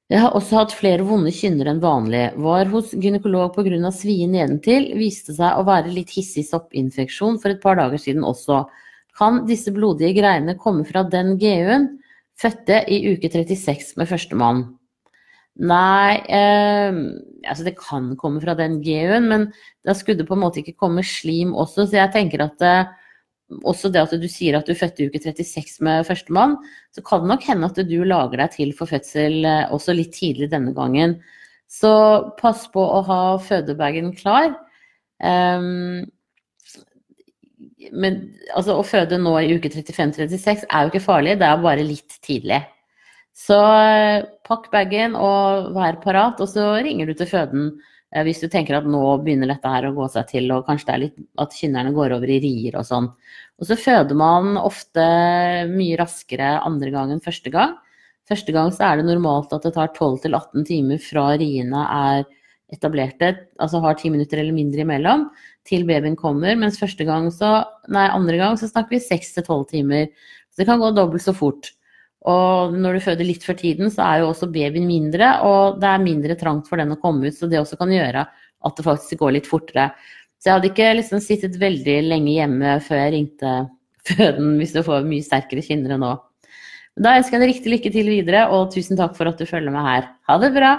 Jeg 0.06 0.22
har 0.22 0.36
også 0.38 0.60
hatt 0.60 0.75
flere 0.76 1.02
vonde 1.02 1.32
kynner 1.34 1.66
enn 1.72 1.80
vanlig. 1.82 2.28
Var 2.38 2.68
hos 2.70 2.92
gynekolog 2.94 3.56
pga. 3.56 3.90
svie 3.90 4.28
nedentil, 4.30 4.92
viste 4.94 5.34
seg 5.34 5.58
å 5.58 5.64
være 5.66 5.90
litt 5.90 6.12
hissig 6.14 6.46
soppinfeksjon 6.46 7.40
for 7.42 7.50
et 7.50 7.62
par 7.62 7.75
dager 7.80 7.98
siden 7.98 8.22
også. 8.22 8.68
Kan 9.18 9.46
disse 9.48 9.72
blodige 9.75 10.14
greiene 10.14 10.54
komme 10.54 10.84
fra 10.86 11.02
den 11.02 11.34
GU-en? 11.40 11.98
Fødte 12.38 12.84
i 12.86 13.00
uke 13.16 13.32
36 13.32 13.96
med 13.96 14.06
førstemann. 14.06 14.62
Nei, 15.56 16.20
eh, 16.28 16.94
altså 17.48 17.64
det 17.64 17.78
kan 17.80 18.12
komme 18.20 18.40
fra 18.44 18.54
den 18.54 18.78
GU-en, 18.84 19.26
men 19.26 19.48
da 19.82 19.94
skulle 19.96 20.20
det 20.20 20.28
på 20.28 20.36
en 20.36 20.44
måte 20.44 20.60
ikke 20.60 20.76
komme 20.78 21.02
slim 21.02 21.54
også. 21.56 21.88
Så 21.88 21.98
jeg 21.98 22.12
tenker 22.14 22.44
at 22.44 22.62
eh, 22.62 22.92
også 23.62 23.90
det 23.94 24.02
at 24.02 24.14
du 24.18 24.26
sier 24.30 24.56
at 24.58 24.66
du 24.66 24.74
fødte 24.74 25.06
uke 25.06 25.20
36 25.22 25.84
med 25.86 26.06
førstemann, 26.08 26.56
så 26.94 27.02
kan 27.06 27.22
det 27.22 27.30
nok 27.30 27.46
hende 27.46 27.70
at 27.70 27.80
du 27.88 27.96
lager 28.04 28.42
deg 28.42 28.54
til 28.56 28.72
for 28.76 28.90
fødsel 28.90 29.46
eh, 29.46 29.72
også 29.74 29.94
litt 29.94 30.14
tidlig 30.16 30.50
denne 30.52 30.74
gangen. 30.76 31.18
Så 31.70 31.90
pass 32.40 32.66
på 32.72 32.82
å 32.82 33.02
ha 33.06 33.20
fødebagen 33.42 34.12
klar. 34.18 34.52
Um, 35.18 36.04
men 37.92 38.18
altså, 38.54 38.76
å 38.76 38.86
føde 38.86 39.18
nå 39.20 39.34
i 39.40 39.56
uke 39.56 39.70
35-36 39.72 40.66
er 40.66 40.84
jo 40.84 40.92
ikke 40.92 41.04
farlig, 41.04 41.36
det 41.40 41.46
er 41.48 41.62
bare 41.62 41.86
litt 41.86 42.18
tidlig. 42.24 42.60
Så 43.36 43.58
eh, 43.60 44.24
pakk 44.48 44.70
bagen 44.72 45.16
og 45.18 45.74
vær 45.76 45.98
parat, 46.02 46.40
og 46.40 46.48
så 46.50 46.70
ringer 46.84 47.10
du 47.10 47.18
til 47.18 47.28
føden 47.30 47.68
hvis 48.26 48.40
du 48.40 48.46
tenker 48.48 48.78
at 48.78 48.86
nå 48.88 49.00
begynner 49.25 49.50
dette 49.50 49.70
her 49.70 49.88
å 49.88 49.94
gå 49.96 50.06
seg 50.12 50.28
til, 50.30 50.46
og 50.54 50.66
kanskje 50.68 50.86
det 50.86 50.94
er 50.94 51.02
litt 51.02 51.18
at 51.42 51.56
kynnerne 51.58 51.92
går 51.96 52.14
over 52.16 52.30
i 52.30 52.38
rier 52.42 52.78
og 52.78 52.86
sånn. 52.86 53.08
Og 53.58 53.68
så 53.68 53.76
føder 53.80 54.16
man 54.18 54.54
ofte 54.60 55.02
mye 55.72 55.98
raskere 55.98 56.54
andre 56.62 56.92
gang 56.94 57.12
enn 57.12 57.25
første 57.25 57.50
gang. 57.52 57.75
Første 58.26 58.54
gang 58.54 58.72
så 58.75 58.88
er 58.88 59.00
det 59.00 59.08
normalt 59.08 59.52
at 59.54 59.66
det 59.66 59.75
tar 59.76 59.92
12-18 59.94 60.66
timer 60.66 61.02
fra 61.02 61.28
riene 61.38 61.82
er 61.94 62.25
etablerte, 62.75 63.30
altså 63.62 63.78
har 63.84 63.94
10 63.94 64.10
minutter 64.16 64.40
eller 64.42 64.54
mindre 64.54 64.82
imellom, 64.82 65.28
til 65.66 65.86
babyen 65.86 66.16
kommer. 66.18 66.56
Mens 66.58 66.80
første 66.80 67.06
gang 67.06 67.28
så, 67.34 67.60
nei, 67.92 68.08
andre 68.10 68.38
gang 68.40 68.58
så 68.58 68.70
snakker 68.70 68.96
vi 68.96 69.04
6-12 69.04 69.66
timer. 69.70 70.08
Så 70.50 70.62
det 70.62 70.68
kan 70.70 70.82
gå 70.82 70.90
dobbelt 70.96 71.22
så 71.22 71.34
fort. 71.36 71.70
Og 72.26 72.75
når 72.75 72.97
du 72.97 73.04
føder 73.04 73.28
litt 73.28 73.45
for 73.47 73.59
tiden, 73.59 73.90
så 73.92 74.02
er 74.02 74.21
jo 74.23 74.33
også 74.33 74.49
babyen 74.50 74.88
mindre, 74.88 75.28
og 75.47 75.78
det 75.83 75.90
er 75.92 76.02
mindre 76.02 76.37
trangt 76.38 76.66
for 76.66 76.80
den 76.80 76.95
å 76.97 76.99
komme 76.99 77.28
ut. 77.28 77.37
Så 77.38 77.47
det 77.50 77.61
også 77.61 77.78
kan 77.78 77.92
gjøre 77.95 78.25
at 78.26 78.78
det 78.78 78.87
faktisk 78.87 79.21
går 79.23 79.37
litt 79.37 79.50
fortere. 79.50 79.92
Så 80.42 80.50
jeg 80.50 80.56
hadde 80.56 80.71
ikke 80.73 80.88
liksom 80.99 81.23
sittet 81.23 81.61
veldig 81.61 82.00
lenge 82.09 82.35
hjemme 82.35 82.76
før 82.85 83.00
jeg 83.04 83.14
ringte 83.14 83.52
føden, 84.11 84.56
hvis 84.59 84.75
du 84.75 84.83
får 84.87 85.06
mye 85.06 85.26
sterkere 85.26 85.62
kinner 85.64 85.95
enn 85.95 86.02
nå. 86.02 86.16
Da 86.97 87.14
ønsker 87.18 87.37
jeg 87.37 87.45
deg 87.45 87.52
riktig 87.52 87.73
lykke 87.75 87.92
til 87.92 88.11
videre, 88.11 88.42
og 88.56 88.71
tusen 88.75 88.99
takk 88.99 89.14
for 89.18 89.28
at 89.28 89.38
du 89.38 89.47
følger 89.49 89.75
med 89.75 89.85
her. 89.87 90.11
Ha 90.26 90.38
det 90.42 90.52
bra! 90.56 90.75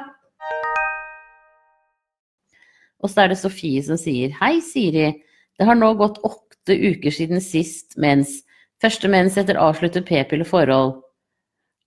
Og 2.98 3.12
så 3.14 3.24
er 3.24 3.32
det 3.32 3.40
Sofie 3.40 3.84
som 3.86 4.00
sier 4.02 4.34
Hei, 4.40 4.58
Siri. 4.66 5.12
Det 5.58 5.66
har 5.70 5.78
nå 5.78 5.92
gått 6.00 6.18
åtte 6.26 6.74
uker 6.74 7.14
siden 7.14 7.40
sist 7.44 7.96
mens. 8.02 8.42
Første 8.82 9.10
mens 9.10 9.38
etter 9.40 9.58
avsluttet 9.62 10.06
p-pilleforhold 10.10 10.98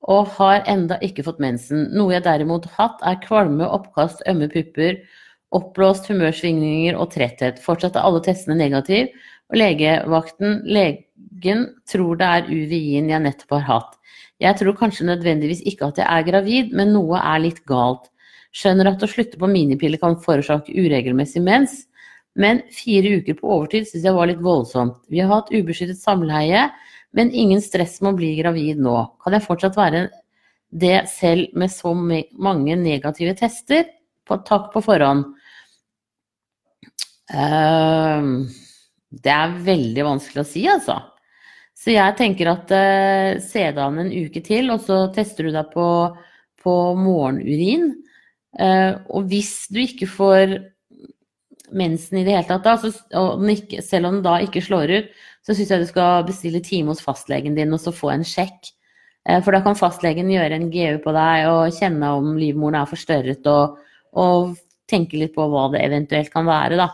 og 0.08 0.30
har 0.38 0.62
enda 0.70 0.96
ikke 1.04 1.24
fått 1.26 1.42
mensen. 1.42 1.88
Noe 1.96 2.14
jeg 2.14 2.24
derimot 2.24 2.68
har 2.70 2.76
hatt, 2.78 3.02
er 3.04 3.20
kvalme, 3.24 3.66
oppkast, 3.66 4.22
ømme 4.30 4.48
pupper, 4.52 5.00
oppblåst 5.56 6.08
humørsvingninger 6.10 6.96
og 6.96 7.10
tretthet. 7.14 7.60
Fortsatt 7.62 7.98
er 7.98 8.06
alle 8.06 8.22
testene 8.24 8.56
negative, 8.58 9.10
og 9.50 9.58
legevakten, 9.58 10.60
legen, 10.70 11.66
tror 11.90 12.20
det 12.20 12.28
er 12.28 12.48
UVI-en 12.48 13.10
jeg 13.10 13.24
nettopp 13.26 13.56
har 13.58 13.66
hatt. 13.66 13.96
Jeg 14.40 14.56
tror 14.56 14.76
kanskje 14.78 15.08
nødvendigvis 15.08 15.60
ikke 15.68 15.90
at 15.90 15.98
jeg 16.00 16.06
er 16.08 16.24
gravid, 16.24 16.72
men 16.76 16.94
noe 16.94 17.20
er 17.20 17.42
litt 17.42 17.60
galt. 17.68 18.06
Skjønner 18.56 18.88
at 18.90 19.02
å 19.04 19.10
slutte 19.10 19.38
på 19.38 19.50
minipiller 19.50 20.00
kan 20.00 20.16
forårsake 20.22 20.72
uregelmessig 20.74 21.42
mens, 21.44 21.82
men 22.40 22.62
fire 22.72 23.18
uker 23.20 23.36
på 23.36 23.50
overtid 23.50 23.88
syns 23.88 24.06
jeg 24.06 24.16
var 24.16 24.30
litt 24.30 24.40
voldsomt. 24.42 24.96
Vi 25.10 25.20
har 25.20 25.30
hatt 25.32 25.52
ubeskyttet 25.52 25.98
samleie, 26.00 26.68
men 27.16 27.32
ingen 27.34 27.62
stress 27.62 27.98
med 28.00 28.12
å 28.12 28.18
bli 28.20 28.34
gravid 28.38 28.80
nå. 28.82 28.96
Kan 29.22 29.34
jeg 29.34 29.46
fortsatt 29.46 29.78
være 29.78 30.06
det 30.70 31.02
selv 31.10 31.54
med 31.58 31.72
så 31.72 31.92
mange 31.94 32.76
negative 32.78 33.34
tester? 33.38 33.88
På, 34.26 34.38
takk 34.46 34.70
på 34.74 34.82
forhånd. 34.84 35.26
Uh, 37.30 38.46
det 39.10 39.32
er 39.34 39.58
veldig 39.66 40.06
vanskelig 40.06 40.44
å 40.44 40.48
si, 40.48 40.64
altså. 40.70 40.98
Så 41.80 41.94
jeg 41.94 42.16
tenker 42.18 42.50
at 42.52 42.70
uh, 42.74 43.40
se 43.42 43.64
deg 43.70 43.82
an 43.82 44.02
en 44.04 44.12
uke 44.12 44.42
til, 44.46 44.70
og 44.74 44.82
så 44.86 45.02
tester 45.14 45.48
du 45.48 45.54
deg 45.54 45.70
på, 45.74 45.86
på 46.62 46.76
morgenurin. 46.98 47.90
Uh, 48.54 49.02
og 49.10 49.30
hvis 49.30 49.54
du 49.70 49.82
ikke 49.82 50.10
får 50.10 50.58
mensen 51.76 52.20
i 52.20 52.24
det 52.26 52.34
hele 52.34 52.48
tatt, 52.48 52.66
da, 52.66 52.76
så, 52.80 52.90
ikke, 53.54 53.82
selv 53.84 54.08
om 54.08 54.18
den 54.18 54.26
da 54.26 54.36
ikke 54.44 54.62
slår 54.64 54.92
ut, 54.98 55.10
så 55.46 55.56
syns 55.56 55.72
jeg 55.72 55.82
du 55.82 55.88
skal 55.88 56.26
bestille 56.28 56.60
time 56.64 56.92
hos 56.92 57.02
fastlegen 57.04 57.56
din 57.56 57.72
og 57.72 57.80
så 57.82 57.92
få 57.94 58.12
en 58.14 58.26
sjekk. 58.26 58.72
Eh, 59.28 59.40
for 59.44 59.54
da 59.54 59.62
kan 59.64 59.78
fastlegen 59.78 60.30
gjøre 60.32 60.56
en 60.56 60.70
GU 60.72 61.00
på 61.04 61.14
deg 61.16 61.48
og 61.50 61.76
kjenne 61.76 62.12
om 62.18 62.32
livmoren 62.40 62.80
er 62.80 62.90
forstørret, 62.90 63.48
og, 63.50 63.78
og, 64.16 64.56
tenke 64.90 65.20
litt 65.20 65.36
på 65.36 65.44
hva 65.46 65.68
det 65.70 65.84
eventuelt 65.86 66.32
kan 66.32 66.48
være, 66.48 66.74
da. 66.80 66.88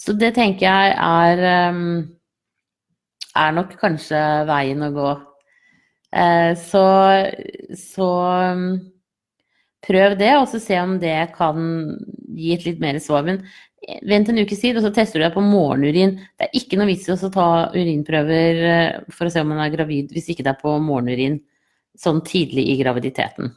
Så 0.00 0.14
det 0.16 0.30
tenker 0.38 0.64
jeg 0.64 0.94
er, 0.96 1.42
ehm, 1.44 1.80
er 3.36 3.50
nok 3.52 3.74
kanskje 3.82 4.20
veien 4.48 4.86
å 4.86 4.88
gå. 4.94 5.10
Eh, 6.16 6.54
så, 6.56 6.84
så 7.76 8.08
ehm, 8.30 8.64
prøv 9.84 10.16
det, 10.22 10.30
og 10.38 10.48
så 10.48 10.62
se 10.62 10.78
om 10.80 10.96
det 11.02 11.18
kan 11.34 11.60
gi 12.32 12.54
et 12.54 12.64
litt 12.64 12.80
mer 12.80 12.96
svar. 13.02 13.26
Men 13.28 13.42
Vent 13.78 14.28
en 14.28 14.40
ukes 14.42 14.60
tid, 14.60 14.76
og 14.76 14.82
så 14.82 14.90
tester 14.94 15.20
du 15.20 15.24
deg 15.24 15.34
på 15.36 15.42
morgenurin. 15.44 16.16
Det 16.36 16.48
er 16.48 16.56
ikke 16.58 16.78
noe 16.80 16.88
vits 16.90 17.06
i 17.06 17.14
å 17.14 17.30
ta 17.32 17.48
urinprøver 17.76 18.62
eh, 18.66 18.96
for 19.14 19.28
å 19.28 19.32
se 19.32 19.42
om 19.44 19.52
man 19.52 19.62
er 19.62 19.72
gravid 19.72 20.10
hvis 20.14 20.32
ikke 20.32 20.44
det 20.46 20.52
er 20.52 20.62
på 20.62 20.72
morgenurin 20.82 21.38
sånn 21.98 22.20
tidlig 22.26 22.66
i 22.72 22.76
graviditeten. 22.82 23.52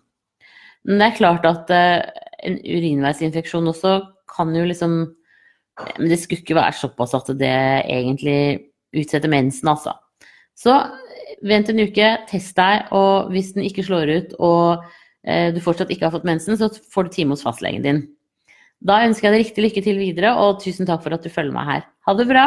Men 0.85 1.01
det 1.01 1.07
er 1.07 1.17
klart 1.17 1.47
at 1.49 1.73
uh, 1.73 2.05
en 2.45 2.55
urinveisinfeksjon 2.61 3.69
også 3.69 3.97
kan 4.31 4.53
jo 4.55 4.63
liksom 4.65 4.95
Men 5.97 6.09
det 6.09 6.17
skulle 6.19 6.41
ikke 6.41 6.57
være 6.57 6.77
såpass 6.77 7.13
at 7.17 7.29
det 7.39 7.53
egentlig 7.89 8.67
utsetter 8.93 9.31
mensen, 9.31 9.69
altså. 9.71 9.93
Så 10.57 10.73
vent 11.47 11.69
en 11.71 11.79
uke, 11.79 12.09
test 12.29 12.57
deg, 12.57 12.91
og 12.93 13.31
hvis 13.33 13.53
den 13.55 13.65
ikke 13.65 13.85
slår 13.87 14.11
ut 14.11 14.33
og 14.37 14.83
du 15.55 15.61
fortsatt 15.63 15.89
ikke 15.93 16.09
har 16.09 16.13
fått 16.13 16.27
mensen, 16.27 16.57
så 16.59 16.67
får 16.91 17.07
du 17.07 17.13
time 17.15 17.33
hos 17.33 17.45
fastlegen 17.45 17.85
din. 17.85 18.01
Da 18.81 19.03
ønsker 19.05 19.27
jeg 19.27 19.33
deg 19.35 19.43
riktig 19.43 19.63
lykke 19.65 19.81
til 19.85 19.99
videre, 20.01 20.33
og 20.41 20.61
tusen 20.63 20.87
takk 20.89 21.03
for 21.03 21.13
at 21.13 21.21
du 21.21 21.29
følger 21.29 21.53
meg 21.53 21.67
her. 21.69 21.87
Ha 22.07 22.15
det 22.17 22.25
bra! 22.29 22.45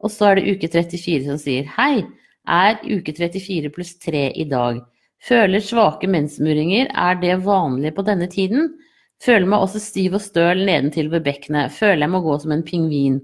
Og 0.00 0.10
så 0.10 0.30
er 0.30 0.40
det 0.40 0.54
uke 0.56 0.70
34 0.72 1.28
som 1.28 1.38
sier 1.38 1.68
Hei, 1.76 2.02
er 2.48 2.80
uke 2.88 3.12
34 3.14 3.70
pluss 3.74 3.92
3 4.02 4.30
i 4.34 4.46
dag. 4.50 4.80
Føler 5.22 5.62
svake 5.62 6.08
mensmuringer, 6.10 6.88
er 6.90 7.20
det 7.20 7.42
vanlig 7.44 7.92
på 7.94 8.06
denne 8.06 8.26
tiden? 8.32 8.72
Føler 9.20 9.46
meg 9.52 9.62
også 9.62 9.82
stiv 9.84 10.16
og 10.16 10.24
støl 10.24 10.64
nedentil 10.64 11.10
ved 11.12 11.26
bekkenet. 11.26 11.76
Føler 11.76 12.06
jeg 12.06 12.14
må 12.14 12.22
gå 12.24 12.38
som 12.40 12.56
en 12.56 12.64
pingvin. 12.66 13.20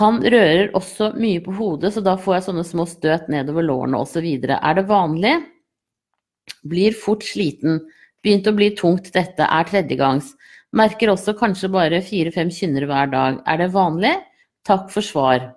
Han 0.00 0.22
rører 0.24 0.72
også 0.74 1.10
mye 1.20 1.42
på 1.44 1.52
hodet, 1.58 1.92
så 1.92 2.00
da 2.00 2.16
får 2.16 2.38
jeg 2.38 2.46
sånne 2.48 2.64
små 2.64 2.86
støt 2.88 3.28
nedover 3.30 3.68
lårene 3.68 4.00
osv. 4.00 4.24
Er 4.48 4.78
det 4.78 4.88
vanlig? 4.88 5.34
Blir 6.64 6.96
fort 6.96 7.26
sliten. 7.28 7.82
Begynt 8.22 8.46
å 8.46 8.54
bli 8.54 8.70
tungt, 8.78 9.10
dette 9.14 9.46
er 9.46 9.66
tredjegangs. 9.68 10.34
Merker 10.78 11.10
også 11.12 11.34
kanskje 11.38 11.70
bare 11.72 12.02
fire-fem 12.04 12.52
kynnere 12.54 12.88
hver 12.88 13.10
dag. 13.12 13.40
Er 13.50 13.58
det 13.60 13.72
vanlig? 13.74 14.14
Takk 14.66 14.86
for 14.94 15.04
svar. 15.04 15.50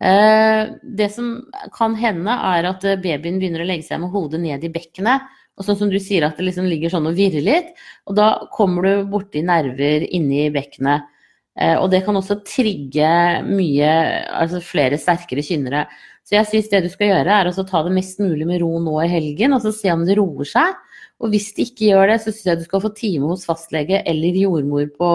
Eh, 0.00 0.68
det 0.82 1.08
som 1.12 1.32
kan 1.74 1.96
hende, 1.98 2.30
er 2.30 2.68
at 2.70 2.86
babyen 3.02 3.40
begynner 3.40 3.64
å 3.64 3.68
legge 3.68 3.88
seg 3.88 4.00
med 4.02 4.12
hodet 4.14 4.40
ned 4.44 4.64
i 4.64 4.72
bekkenet. 4.72 5.26
Og 5.56 5.64
sånn 5.64 5.78
som 5.80 5.90
du 5.90 5.98
sier, 6.02 6.26
at 6.26 6.36
det 6.36 6.46
liksom 6.50 6.68
ligger 6.68 6.92
sånn 6.92 7.08
og 7.08 7.16
virrer 7.16 7.44
litt. 7.44 7.70
Og 8.06 8.16
da 8.18 8.30
kommer 8.52 8.86
du 8.86 9.10
borti 9.10 9.42
nerver 9.44 10.04
inni 10.06 10.46
bekkenet. 10.54 11.08
Eh, 11.56 11.74
og 11.80 11.88
det 11.92 12.02
kan 12.04 12.16
også 12.18 12.42
trigge 12.44 13.10
mye, 13.48 13.92
altså 14.36 14.60
flere 14.60 15.00
sterkere 15.00 15.44
kynnere. 15.44 15.86
Så 16.26 16.36
jeg 16.36 16.50
syns 16.50 16.68
det 16.72 16.82
du 16.84 16.90
skal 16.92 17.12
gjøre, 17.12 17.40
er 17.40 17.48
å 17.48 17.64
ta 17.68 17.82
det 17.86 17.94
mest 17.94 18.20
mulig 18.20 18.46
med 18.48 18.60
ro 18.60 18.76
nå 18.82 18.98
i 19.04 19.08
helgen, 19.08 19.56
og 19.56 19.64
så 19.64 19.72
se 19.72 19.92
om 19.94 20.04
det 20.04 20.18
roer 20.18 20.48
seg. 20.48 20.74
Og 21.22 21.32
hvis 21.32 21.48
de 21.56 21.64
ikke 21.64 21.90
gjør 21.90 22.10
det, 22.12 22.20
så 22.22 22.32
syns 22.32 22.48
jeg 22.50 22.60
du 22.60 22.66
skal 22.66 22.84
få 22.84 22.92
time 22.96 23.30
hos 23.30 23.46
fastlege 23.48 24.02
eller 24.08 24.36
jordmor 24.36 24.88
på, 24.98 25.10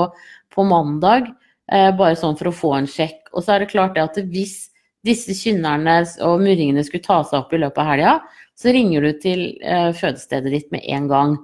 på 0.53 0.65
mandag. 0.65 1.29
Eh, 1.71 1.91
bare 1.95 2.17
sånn 2.19 2.37
for 2.39 2.49
å 2.49 2.55
få 2.55 2.73
en 2.79 2.89
sjekk. 2.89 3.29
Og 3.35 3.45
så 3.45 3.55
er 3.55 3.63
det 3.63 3.71
klart 3.71 3.95
det 3.95 4.03
at 4.03 4.17
hvis 4.33 4.57
disse 5.05 5.33
kynnerne 5.37 6.01
og 6.25 6.41
murringene 6.43 6.83
skulle 6.85 7.05
ta 7.05 7.21
seg 7.25 7.39
opp 7.41 7.53
i 7.53 7.61
løpet 7.61 7.81
av 7.81 7.89
helga, 7.89 8.15
så 8.57 8.73
ringer 8.73 9.05
du 9.05 9.21
til 9.21 9.45
eh, 9.61 9.91
fødestedet 9.97 10.53
ditt 10.53 10.73
med 10.73 10.85
en 10.93 11.07
gang. 11.11 11.37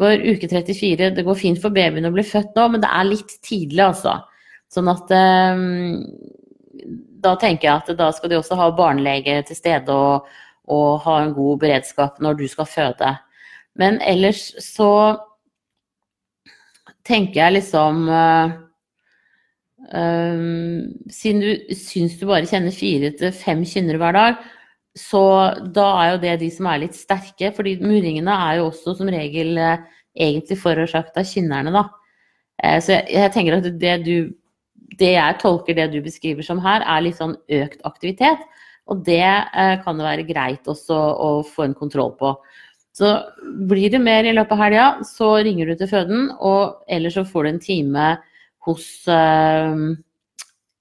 For 0.00 0.16
uke 0.16 0.48
34, 0.48 1.10
det 1.16 1.24
går 1.26 1.38
fint 1.38 1.60
for 1.62 1.74
babyen 1.74 2.08
å 2.08 2.12
bli 2.14 2.24
født 2.26 2.54
nå, 2.56 2.66
men 2.74 2.82
det 2.82 2.90
er 2.90 3.08
litt 3.08 3.34
tidlig, 3.46 3.82
altså. 3.84 4.18
Sånn 4.70 4.90
at 4.90 5.10
eh, 5.14 5.64
da 7.20 7.34
tenker 7.40 7.68
jeg 7.68 7.74
at 7.82 7.90
da 7.98 8.10
skal 8.14 8.32
de 8.32 8.38
også 8.38 8.58
ha 8.58 8.70
barnelege 8.76 9.40
til 9.48 9.58
stede 9.58 9.94
og, 9.94 10.28
og 10.70 11.02
ha 11.06 11.18
en 11.24 11.34
god 11.36 11.60
beredskap 11.64 12.20
når 12.22 12.38
du 12.40 12.46
skal 12.50 12.68
føde. 12.70 13.16
Men 13.80 14.00
ellers 14.04 14.50
så 14.60 14.90
tenker 17.06 17.40
jeg 17.40 17.56
liksom 17.58 18.08
uh, 18.10 18.52
um, 19.94 20.88
Siden 21.12 21.44
du 21.44 21.76
syns 21.78 22.18
du 22.20 22.26
bare 22.28 22.48
kjenner 22.50 22.74
fire 22.74 23.12
til 23.18 23.32
fem 23.36 23.64
kynnere 23.68 24.00
hver 24.02 24.16
dag, 24.16 24.42
så 24.98 25.22
da 25.70 25.86
er 26.00 26.10
jo 26.10 26.20
det 26.24 26.34
de 26.42 26.50
som 26.52 26.68
er 26.68 26.82
litt 26.84 26.98
sterke. 26.98 27.52
fordi 27.56 27.78
murringene 27.80 28.34
er 28.48 28.58
jo 28.58 28.68
også 28.68 28.98
som 28.98 29.10
regel 29.12 29.56
uh, 29.58 29.80
egentlig 30.18 30.58
forårsaket 30.60 31.22
av 31.22 31.30
kynnerne, 31.30 31.74
da. 31.74 31.86
Uh, 32.60 32.78
så 32.82 32.98
jeg, 32.98 33.06
jeg, 33.16 33.32
tenker 33.36 33.58
at 33.58 33.72
det 33.80 33.96
du 34.04 34.16
det 34.98 35.14
jeg 35.14 35.36
tolker 35.38 35.76
det 35.78 35.92
du 35.92 36.00
beskriver 36.02 36.44
som 36.44 36.58
her, 36.60 36.82
er 36.82 37.04
litt 37.04 37.16
sånn 37.16 37.36
økt 37.62 37.78
aktivitet. 37.86 38.42
Og 38.90 39.04
det 39.06 39.22
kan 39.84 40.00
det 40.00 40.02
være 40.02 40.24
greit 40.26 40.66
også 40.68 40.96
å 40.98 41.28
få 41.46 41.62
en 41.62 41.76
kontroll 41.78 42.10
på. 42.18 42.32
Så 42.96 43.10
blir 43.70 43.92
det 43.92 44.00
mer 44.02 44.26
i 44.26 44.34
løpet 44.34 44.56
av 44.56 44.62
helga, 44.64 44.86
så 45.06 45.32
ringer 45.44 45.70
du 45.70 45.76
til 45.78 45.90
føden, 45.90 46.30
og 46.42 46.82
ellers 46.90 47.16
så 47.18 47.26
får 47.26 47.46
du 47.46 47.50
en 47.52 47.62
time 47.62 48.06
hos 48.66 48.86
uh, 49.08 49.76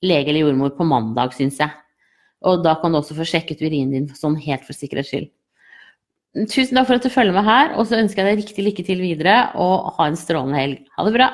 lege 0.06 0.32
eller 0.32 0.48
jordmor 0.48 0.74
på 0.78 0.88
mandag, 0.89 1.36
syns 1.38 1.60
jeg. 1.62 1.72
Og 2.50 2.63
da 2.63 2.75
kan 2.80 2.92
du 2.92 3.00
også 3.00 3.18
få 3.18 3.28
sjekket 3.28 3.62
urinen 3.62 3.94
din 3.94 4.08
sånn 4.16 4.39
helt 4.42 4.66
for 4.66 4.78
sikkerhets 4.78 5.12
skyld. 5.12 5.30
Tusen 6.50 6.78
takk 6.78 6.88
for 6.88 7.00
at 7.00 7.06
du 7.06 7.12
følger 7.12 7.36
med 7.36 7.46
her, 7.46 7.72
og 7.75 7.88
så 7.89 8.00
ønsker 8.00 8.22
jeg 8.22 8.30
deg 8.30 8.44
riktig 8.44 8.66
lykke 8.66 8.86
til 8.86 9.00
videre, 9.01 9.38
og 9.60 9.94
ha 9.98 10.10
en 10.10 10.18
strålende 10.20 10.60
helg. 10.60 10.84
Ha 10.96 11.06
det 11.08 11.16
bra! 11.18 11.30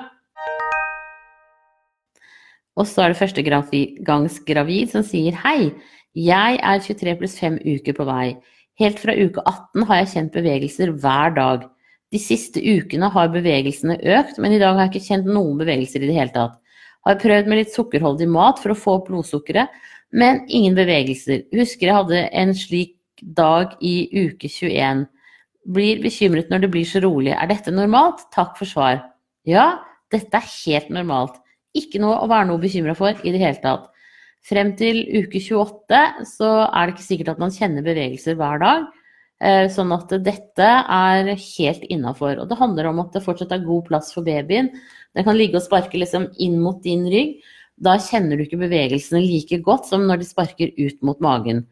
Og 2.75 2.87
så 2.89 3.05
er 3.05 3.13
det 3.13 3.19
førstegangsgravid 3.21 4.91
som 4.91 5.03
sier 5.07 5.37
hei, 5.45 5.71
jeg 6.15 6.59
er 6.63 6.79
23 6.83 7.15
pluss 7.19 7.35
5 7.39 7.59
uker 7.63 7.95
på 7.95 8.07
vei. 8.07 8.35
Helt 8.81 8.99
fra 8.99 9.13
uke 9.15 9.39
18 9.47 9.87
har 9.87 10.01
jeg 10.01 10.11
kjent 10.11 10.33
bevegelser 10.35 10.91
hver 10.99 11.31
dag. 11.37 11.63
De 12.11 12.19
siste 12.19 12.59
ukene 12.59 13.07
har 13.11 13.31
bevegelsene 13.31 13.95
økt, 14.17 14.39
men 14.41 14.55
i 14.55 14.59
dag 14.59 14.75
har 14.75 14.87
jeg 14.87 14.93
ikke 14.93 15.07
kjent 15.07 15.29
noen 15.31 15.59
bevegelser 15.61 16.03
i 16.03 16.09
det 16.09 16.17
hele 16.17 16.33
tatt. 16.35 16.57
Har 17.07 17.19
prøvd 17.21 17.47
med 17.47 17.61
litt 17.61 17.71
sukkerholdig 17.71 18.27
mat 18.31 18.59
for 18.59 18.73
å 18.73 18.77
få 18.79 18.97
opp 18.99 19.07
blodsukkeret, 19.07 19.71
men 20.15 20.43
ingen 20.47 20.75
bevegelser. 20.75 21.45
Husker 21.55 21.87
jeg 21.87 21.97
hadde 22.01 22.25
en 22.35 22.51
slik 22.57 22.97
dag 23.37 23.77
i 23.79 24.09
uke 24.11 24.51
21. 24.51 25.05
Blir 25.75 26.03
bekymret 26.03 26.51
når 26.51 26.65
det 26.65 26.71
blir 26.75 26.87
så 26.89 26.99
rolig. 27.05 27.31
Er 27.31 27.47
dette 27.49 27.71
normalt? 27.73 28.27
Takk 28.35 28.57
for 28.59 28.69
svar. 28.69 28.99
Ja, 29.47 29.85
dette 30.11 30.35
er 30.35 30.51
helt 30.51 30.91
normalt. 30.93 31.39
Ikke 31.75 31.99
noe 32.03 32.19
å 32.19 32.29
være 32.31 32.51
noe 32.51 32.61
bekymra 32.61 32.95
for 32.97 33.15
i 33.23 33.31
det 33.31 33.39
hele 33.39 33.61
tatt. 33.63 33.87
Frem 34.45 34.75
til 34.77 35.01
uke 35.09 35.39
28 35.41 36.27
så 36.29 36.51
er 36.67 36.85
det 36.85 36.95
ikke 36.95 37.07
sikkert 37.07 37.33
at 37.33 37.41
man 37.41 37.53
kjenner 37.53 37.85
bevegelser 37.85 38.37
hver 38.37 38.61
dag. 38.61 38.85
Eh, 39.43 39.65
sånn 39.73 39.91
at 39.91 40.13
dette 40.23 40.67
er 40.95 41.31
helt 41.33 41.85
innafor. 41.91 42.37
Og 42.39 42.49
det 42.51 42.59
handler 42.59 42.91
om 42.91 43.01
at 43.03 43.15
det 43.15 43.23
fortsatt 43.25 43.55
er 43.55 43.65
god 43.65 43.87
plass 43.89 44.13
for 44.15 44.27
babyen. 44.27 44.69
Den 45.17 45.27
kan 45.27 45.37
ligge 45.37 45.59
og 45.59 45.65
sparke 45.65 45.97
liksom 45.99 46.29
inn 46.41 46.59
mot 46.61 46.77
din 46.85 47.07
rygg. 47.09 47.39
Da 47.75 47.97
kjenner 47.99 48.37
du 48.37 48.45
ikke 48.45 48.61
bevegelsene 48.61 49.23
like 49.25 49.59
godt 49.65 49.89
som 49.89 50.05
når 50.07 50.21
de 50.21 50.29
sparker 50.29 50.71
ut 50.77 51.01
mot 51.03 51.19
magen. 51.25 51.65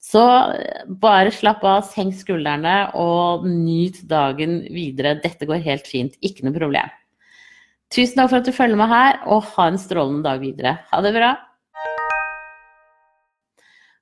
Så 0.00 0.22
eh, 0.54 0.86
bare 1.02 1.34
slapp 1.34 1.66
av, 1.66 1.82
senk 1.90 2.14
skuldrene 2.16 2.94
og 2.96 3.44
nyt 3.44 4.00
dagen 4.08 4.62
videre. 4.70 5.18
Dette 5.20 5.50
går 5.50 5.66
helt 5.66 5.90
fint, 5.90 6.16
ikke 6.24 6.46
noe 6.46 6.56
problem. 6.56 6.96
Tusen 7.90 8.22
takk 8.22 8.30
for 8.30 8.38
at 8.38 8.46
du 8.46 8.54
følger 8.54 8.78
med 8.78 8.88
her, 8.88 9.18
og 9.26 9.44
ha 9.58 9.66
en 9.66 9.80
strålende 9.82 10.24
dag 10.24 10.40
videre. 10.40 10.78
Ha 10.94 11.02
det 11.04 11.10
bra. 11.18 11.34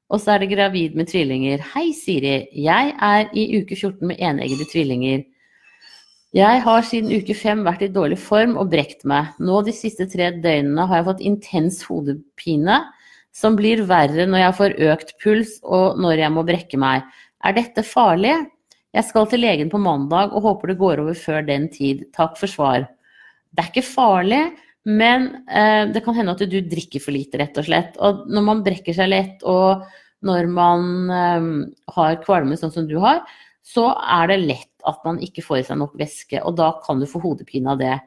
Og 0.09 0.23
så 0.23 0.35
er 0.35 0.43
det 0.43 0.53
gravid 0.55 0.95
med 0.97 1.11
tvillinger. 1.11 1.61
Hei, 1.75 1.91
Siri. 1.93 2.49
Jeg 2.57 2.95
er 2.97 3.27
i 3.37 3.45
uke 3.59 3.77
14 3.77 4.07
med 4.09 4.17
eneggede 4.17 4.65
tvillinger. 4.71 5.27
Jeg 6.37 6.61
har 6.65 6.85
siden 6.85 7.13
uke 7.13 7.33
5 7.37 7.63
vært 7.65 7.85
i 7.85 7.91
dårlig 7.93 8.19
form 8.21 8.57
og 8.61 8.71
brekt 8.73 9.05
meg. 9.09 9.35
Nå 9.41 9.61
de 9.65 9.73
siste 9.77 10.05
tre 10.09 10.31
døgnene 10.33 10.87
har 10.89 11.01
jeg 11.01 11.07
fått 11.07 11.25
intens 11.25 11.81
hodepine, 11.89 12.83
som 13.37 13.57
blir 13.57 13.85
verre 13.89 14.25
når 14.29 14.43
jeg 14.43 14.57
får 14.59 14.77
økt 14.93 15.15
puls 15.25 15.57
og 15.65 16.01
når 16.01 16.25
jeg 16.25 16.35
må 16.37 16.45
brekke 16.49 16.81
meg. 16.81 17.05
Er 17.45 17.57
dette 17.57 17.85
farlig? 17.85 18.35
Jeg 18.97 19.05
skal 19.05 19.29
til 19.29 19.45
legen 19.45 19.73
på 19.73 19.81
mandag 19.81 20.33
og 20.33 20.45
håper 20.49 20.73
det 20.73 20.81
går 20.81 21.05
over 21.05 21.17
før 21.17 21.45
den 21.45 21.69
tid. 21.73 22.07
Takk 22.17 22.37
for 22.41 22.49
svar. 22.49 22.89
Det 23.53 23.65
er 23.65 23.71
ikke 23.73 23.85
farlig, 23.85 24.43
men 24.87 25.29
eh, 25.51 25.89
det 25.93 26.05
kan 26.05 26.17
hende 26.17 26.35
at 26.37 26.45
du 26.47 26.61
drikker 26.63 27.03
for 27.03 27.15
lite, 27.15 27.41
rett 27.41 27.59
og 27.59 27.67
slett. 27.67 27.99
Og 27.99 28.27
når 28.31 28.47
man 28.47 28.63
brekker 28.67 28.97
seg 28.97 29.11
lett, 29.11 29.43
og 29.43 29.85
når 30.27 30.49
man 30.51 30.87
eh, 31.13 31.51
har 31.97 32.23
kvalme 32.25 32.59
sånn 32.59 32.75
som 32.75 32.89
du 32.89 32.97
har, 33.03 33.25
så 33.67 33.91
er 34.01 34.31
det 34.31 34.45
lett 34.47 34.87
at 34.89 35.03
man 35.05 35.19
ikke 35.21 35.45
får 35.45 35.61
i 35.61 35.67
seg 35.69 35.81
nok 35.81 35.99
væske, 35.99 36.41
og 36.41 36.57
da 36.57 36.73
kan 36.85 37.03
du 37.03 37.09
få 37.11 37.21
hodepine 37.21 37.75
av 37.75 37.83
det. 37.83 37.99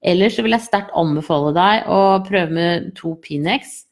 Ellers 0.00 0.38
så 0.38 0.44
vil 0.46 0.56
jeg 0.56 0.64
sterkt 0.64 0.94
anbefale 0.96 1.52
deg 1.52 1.88
å 1.92 2.00
prøve 2.24 2.56
med 2.56 2.90
to 2.96 3.12
Pinex. 3.20 3.82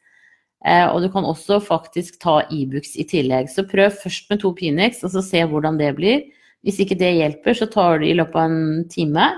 Eh, 0.64 0.87
og 0.88 1.03
du 1.05 1.11
kan 1.12 1.27
også 1.29 1.61
faktisk 1.62 2.16
ta 2.22 2.40
Ibux 2.51 2.96
e 2.96 3.03
i 3.03 3.09
tillegg. 3.09 3.51
Så 3.53 3.66
prøv 3.68 3.92
først 4.01 4.31
med 4.33 4.40
to 4.42 4.55
Pinex, 4.57 5.03
og 5.05 5.12
så 5.12 5.22
se 5.24 5.44
hvordan 5.44 5.77
det 5.79 5.92
blir. 5.98 6.24
Hvis 6.64 6.81
ikke 6.83 6.96
det 6.98 7.12
hjelper, 7.18 7.55
så 7.55 7.68
tar 7.70 8.01
du 8.01 8.09
i 8.09 8.16
løpet 8.16 8.40
av 8.40 8.48
en 8.48 8.88
time 8.90 9.29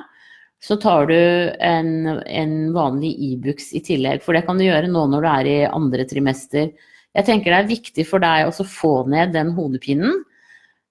så 0.61 0.77
tar 0.77 1.09
du 1.09 1.17
en, 1.17 1.93
en 2.21 2.55
vanlig 2.75 3.15
Ibux 3.33 3.73
e 3.73 3.79
i 3.79 3.85
tillegg. 3.85 4.21
For 4.25 4.37
det 4.37 4.45
kan 4.47 4.61
du 4.61 4.67
gjøre 4.67 4.91
nå 4.93 5.07
når 5.09 5.25
du 5.25 5.29
er 5.33 5.49
i 5.49 5.59
andre 5.69 6.05
trimester. 6.09 6.69
Jeg 7.17 7.27
tenker 7.27 7.55
det 7.55 7.63
er 7.63 7.71
viktig 7.71 8.05
for 8.07 8.23
deg 8.23 8.51
å 8.51 8.67
få 8.69 8.93
ned 9.11 9.33
den 9.35 9.55
hodepinen. 9.57 10.21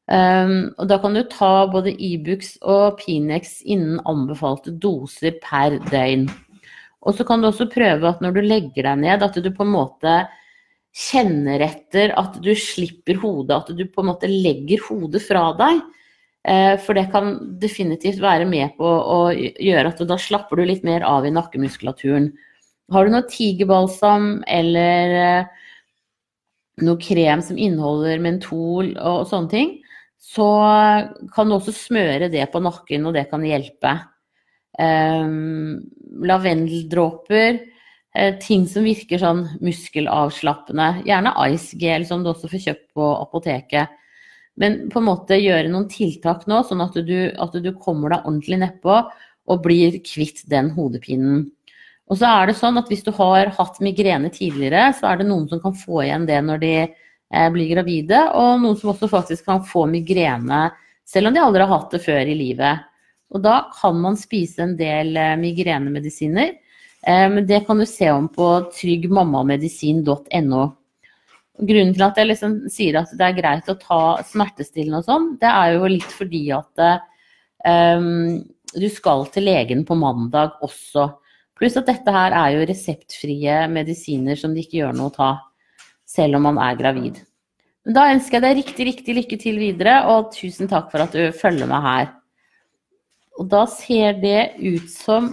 Um, 0.09 0.71
og 0.81 0.87
da 0.89 0.97
kan 0.97 1.13
du 1.13 1.21
ta 1.29 1.67
både 1.69 1.93
Ibux 1.93 2.55
e 2.57 2.63
og 2.65 2.97
Pinex 2.97 3.59
innen 3.61 4.01
anbefalte 4.09 4.73
doser 4.73 5.37
per 5.43 5.77
døgn. 5.91 6.25
Og 7.05 7.15
så 7.15 7.23
kan 7.27 7.39
du 7.39 7.51
også 7.51 7.69
prøve 7.71 8.09
at 8.09 8.23
når 8.25 8.35
du 8.35 8.41
legger 8.41 8.89
deg 8.89 9.03
ned, 9.05 9.23
at 9.23 9.37
du 9.37 9.51
på 9.53 9.67
en 9.67 9.75
måte 9.75 10.15
kjenner 10.97 11.61
etter 11.61 12.11
at 12.17 12.39
du 12.41 12.51
slipper 12.57 13.21
hodet, 13.21 13.61
at 13.61 13.69
du 13.77 13.85
på 13.85 14.01
en 14.01 14.09
måte 14.09 14.27
legger 14.29 14.81
hodet 14.89 15.21
fra 15.23 15.51
deg. 15.61 15.85
Eh, 16.47 16.75
for 16.79 16.95
det 16.95 17.09
kan 17.11 17.33
definitivt 17.59 18.21
være 18.23 18.47
med 18.47 18.77
på 18.77 18.87
å 18.87 19.19
gjøre 19.35 19.91
at 19.91 20.03
da 20.07 20.17
slapper 20.19 20.59
du 20.59 20.69
litt 20.69 20.85
mer 20.87 21.03
av 21.07 21.27
i 21.27 21.33
nakkemuskulaturen. 21.35 22.31
Har 22.89 23.05
du 23.05 23.13
noe 23.13 23.27
tigerbalsam 23.29 24.39
eller 24.47 25.15
eh, 25.19 25.65
noe 26.85 27.01
krem 27.03 27.43
som 27.43 27.59
inneholder 27.59 28.23
mentol 28.23 28.93
og 28.95 29.27
sånne 29.29 29.51
ting, 29.51 29.75
så 30.19 30.47
kan 31.35 31.49
du 31.49 31.57
også 31.57 31.73
smøre 31.75 32.29
det 32.31 32.45
på 32.53 32.61
nakken, 32.63 33.07
og 33.07 33.15
det 33.15 33.27
kan 33.31 33.43
hjelpe. 33.43 33.95
Um, 34.79 35.79
lavendeldråper, 36.23 37.59
ting 38.43 38.65
som 38.67 38.85
virker 38.87 39.19
sånn 39.21 39.41
muskelavslappende. 39.63 41.05
Gjerne 41.07 41.33
Ice 41.51 41.79
Gel, 41.79 42.05
som 42.07 42.23
du 42.23 42.31
også 42.31 42.51
får 42.51 42.63
kjøpt 42.67 42.85
på 42.95 43.09
apoteket. 43.15 43.95
Men 44.59 44.89
på 44.91 44.99
en 44.99 45.07
måte 45.07 45.37
gjøre 45.39 45.69
noen 45.71 45.87
tiltak 45.91 46.47
nå, 46.49 46.63
sånn 46.67 46.83
at 46.83 46.97
du, 47.05 47.31
at 47.31 47.53
du 47.55 47.69
kommer 47.77 48.15
deg 48.15 48.25
ordentlig 48.25 48.59
nedpå 48.63 48.97
og 49.49 49.63
blir 49.63 49.99
kvitt 50.05 50.43
den 50.49 50.71
hodepinen. 50.75 51.47
Og 52.09 52.17
så 52.17 52.25
er 52.29 52.49
det 52.49 52.57
sånn 52.57 52.77
at 52.81 52.89
hvis 52.89 53.05
du 53.05 53.11
har 53.15 53.51
hatt 53.53 53.79
migrene 53.85 54.31
tidligere, 54.33 54.89
så 54.97 55.11
er 55.11 55.19
det 55.19 55.29
noen 55.29 55.47
som 55.49 55.61
kan 55.61 55.75
få 55.77 56.03
igjen 56.05 56.25
det 56.29 56.39
når 56.45 56.61
de 56.63 56.73
eh, 56.81 57.49
blir 57.53 57.69
gravide, 57.69 58.23
og 58.33 58.61
noen 58.63 58.77
som 58.79 58.93
også 58.95 59.09
faktisk 59.11 59.45
kan 59.49 59.61
få 59.65 59.85
migrene 59.89 60.69
selv 61.09 61.29
om 61.29 61.35
de 61.35 61.41
aldri 61.41 61.65
har 61.65 61.73
hatt 61.73 61.93
det 61.93 62.01
før 62.05 62.29
i 62.29 62.37
livet. 62.37 62.85
Og 63.29 63.43
da 63.45 63.61
kan 63.77 63.97
man 64.01 64.17
spise 64.17 64.65
en 64.65 64.75
del 64.77 65.13
eh, 65.17 65.37
migrenemedisiner. 65.37 66.55
Eh, 67.05 67.29
det 67.45 67.63
kan 67.67 67.77
du 67.77 67.85
se 67.89 68.09
om 68.11 68.27
på 68.33 68.47
tryggmammamedisin.no. 68.73 70.65
Grunnen 71.59 71.91
til 71.95 72.05
at 72.05 72.19
jeg 72.19 72.29
liksom 72.29 72.53
sier 72.71 73.01
at 73.01 73.11
det 73.19 73.25
er 73.25 73.35
greit 73.35 73.71
å 73.71 73.77
ta 73.79 74.01
smertestillende 74.23 75.01
og 75.01 75.07
sånn, 75.09 75.25
det 75.41 75.49
er 75.51 75.73
jo 75.75 75.89
litt 75.91 76.13
fordi 76.15 76.43
at 76.55 76.83
eh, 77.67 78.05
du 78.79 78.87
skal 78.93 79.25
til 79.33 79.49
legen 79.49 79.83
på 79.87 79.97
mandag 79.99 80.59
også. 80.65 81.09
Pluss 81.59 81.75
at 81.79 81.89
dette 81.89 82.13
her 82.15 82.35
er 82.37 82.53
jo 82.55 82.67
reseptfrie 82.69 83.65
medisiner 83.71 84.39
som 84.39 84.53
det 84.55 84.63
ikke 84.65 84.79
gjør 84.83 84.95
noe 84.95 85.11
å 85.11 85.15
ta, 85.17 85.31
selv 86.07 86.39
om 86.39 86.47
man 86.47 86.61
er 86.63 86.79
gravid. 86.79 87.19
Men 87.83 87.95
da 87.97 88.05
ønsker 88.13 88.37
jeg 88.37 88.45
deg 88.45 88.57
riktig, 88.59 88.87
riktig 88.87 89.17
lykke 89.17 89.41
til 89.41 89.59
videre, 89.59 89.97
og 90.11 90.31
tusen 90.35 90.69
takk 90.71 90.87
for 90.93 91.03
at 91.03 91.15
du 91.15 91.35
følger 91.35 91.67
meg 91.67 91.83
her. 91.83 92.09
Og 93.39 93.47
da 93.51 93.65
ser 93.71 94.19
det 94.21 94.41
ut 94.59 94.87
som. 94.91 95.31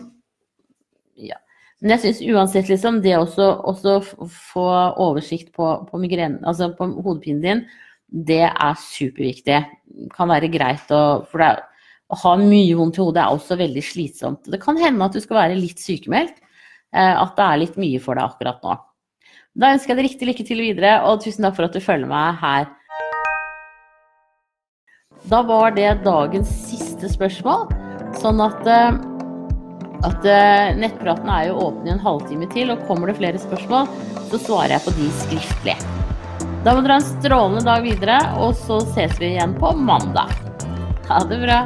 Men 1.86 1.94
jeg 1.94 2.02
syns 2.02 2.20
uansett, 2.34 2.66
liksom, 2.66 2.96
det 3.04 3.12
å 3.14 3.26
få 3.30 4.66
oversikt 5.04 5.52
på, 5.54 5.68
på 5.86 6.00
migrene, 6.02 6.40
altså 6.42 6.72
på 6.74 6.88
hodepinen 6.98 7.44
din, 7.44 7.60
det 8.10 8.42
er 8.48 8.80
superviktig. 8.82 9.60
Kan 10.10 10.32
være 10.32 10.50
greit 10.50 10.90
å 10.90 11.22
For 11.30 11.38
det 11.38 11.52
er, 11.52 11.62
å 12.10 12.18
ha 12.24 12.32
mye 12.42 12.74
vondt 12.74 12.98
i 12.98 13.04
hodet 13.04 13.22
er 13.22 13.38
også 13.38 13.54
veldig 13.62 13.84
slitsomt. 13.86 14.50
Det 14.50 14.58
kan 14.62 14.82
hende 14.82 15.06
at 15.06 15.14
du 15.14 15.22
skal 15.22 15.38
være 15.44 15.60
litt 15.62 15.78
sykemeldt. 15.78 16.42
At 16.90 17.38
det 17.38 17.46
er 17.46 17.62
litt 17.62 17.78
mye 17.78 18.02
for 18.02 18.18
deg 18.18 18.34
akkurat 18.34 18.66
nå. 18.66 18.76
Da 19.56 19.72
ønsker 19.76 19.94
jeg 19.94 19.98
deg 20.00 20.08
riktig 20.10 20.28
lykke 20.32 20.46
til 20.50 20.66
videre, 20.66 20.98
og 21.06 21.22
tusen 21.22 21.46
takk 21.46 21.54
for 21.58 21.70
at 21.70 21.78
du 21.78 21.82
følger 21.82 22.10
meg 22.10 22.42
her. 22.42 22.66
Da 25.30 25.46
var 25.46 25.78
det 25.78 26.00
dagens 26.02 26.50
siste 26.66 27.14
spørsmål. 27.14 27.68
Sånn 28.18 28.42
at, 28.42 28.74
at 30.04 30.26
nettpraten 30.76 31.30
er 31.32 31.48
jo 31.48 31.60
åpen 31.68 31.88
i 31.88 31.94
en 31.94 32.02
halvtime 32.02 32.48
til, 32.52 32.74
og 32.74 32.84
kommer 32.88 33.08
det 33.08 33.16
flere 33.20 33.40
spørsmål, 33.40 33.88
så 34.30 34.42
svarer 34.42 34.76
jeg 34.76 34.84
på 34.84 34.96
de 34.98 35.08
skriftlig. 35.22 35.76
Da 36.66 36.74
må 36.74 36.82
dere 36.82 36.96
ha 36.96 37.00
en 37.00 37.08
strålende 37.22 37.62
dag 37.62 37.84
videre, 37.86 38.20
og 38.42 38.56
så 38.58 38.80
ses 38.92 39.14
vi 39.22 39.32
igjen 39.36 39.54
på 39.60 39.70
mandag. 39.78 40.34
Ha 41.06 41.20
det 41.30 41.38
bra. 41.44 41.60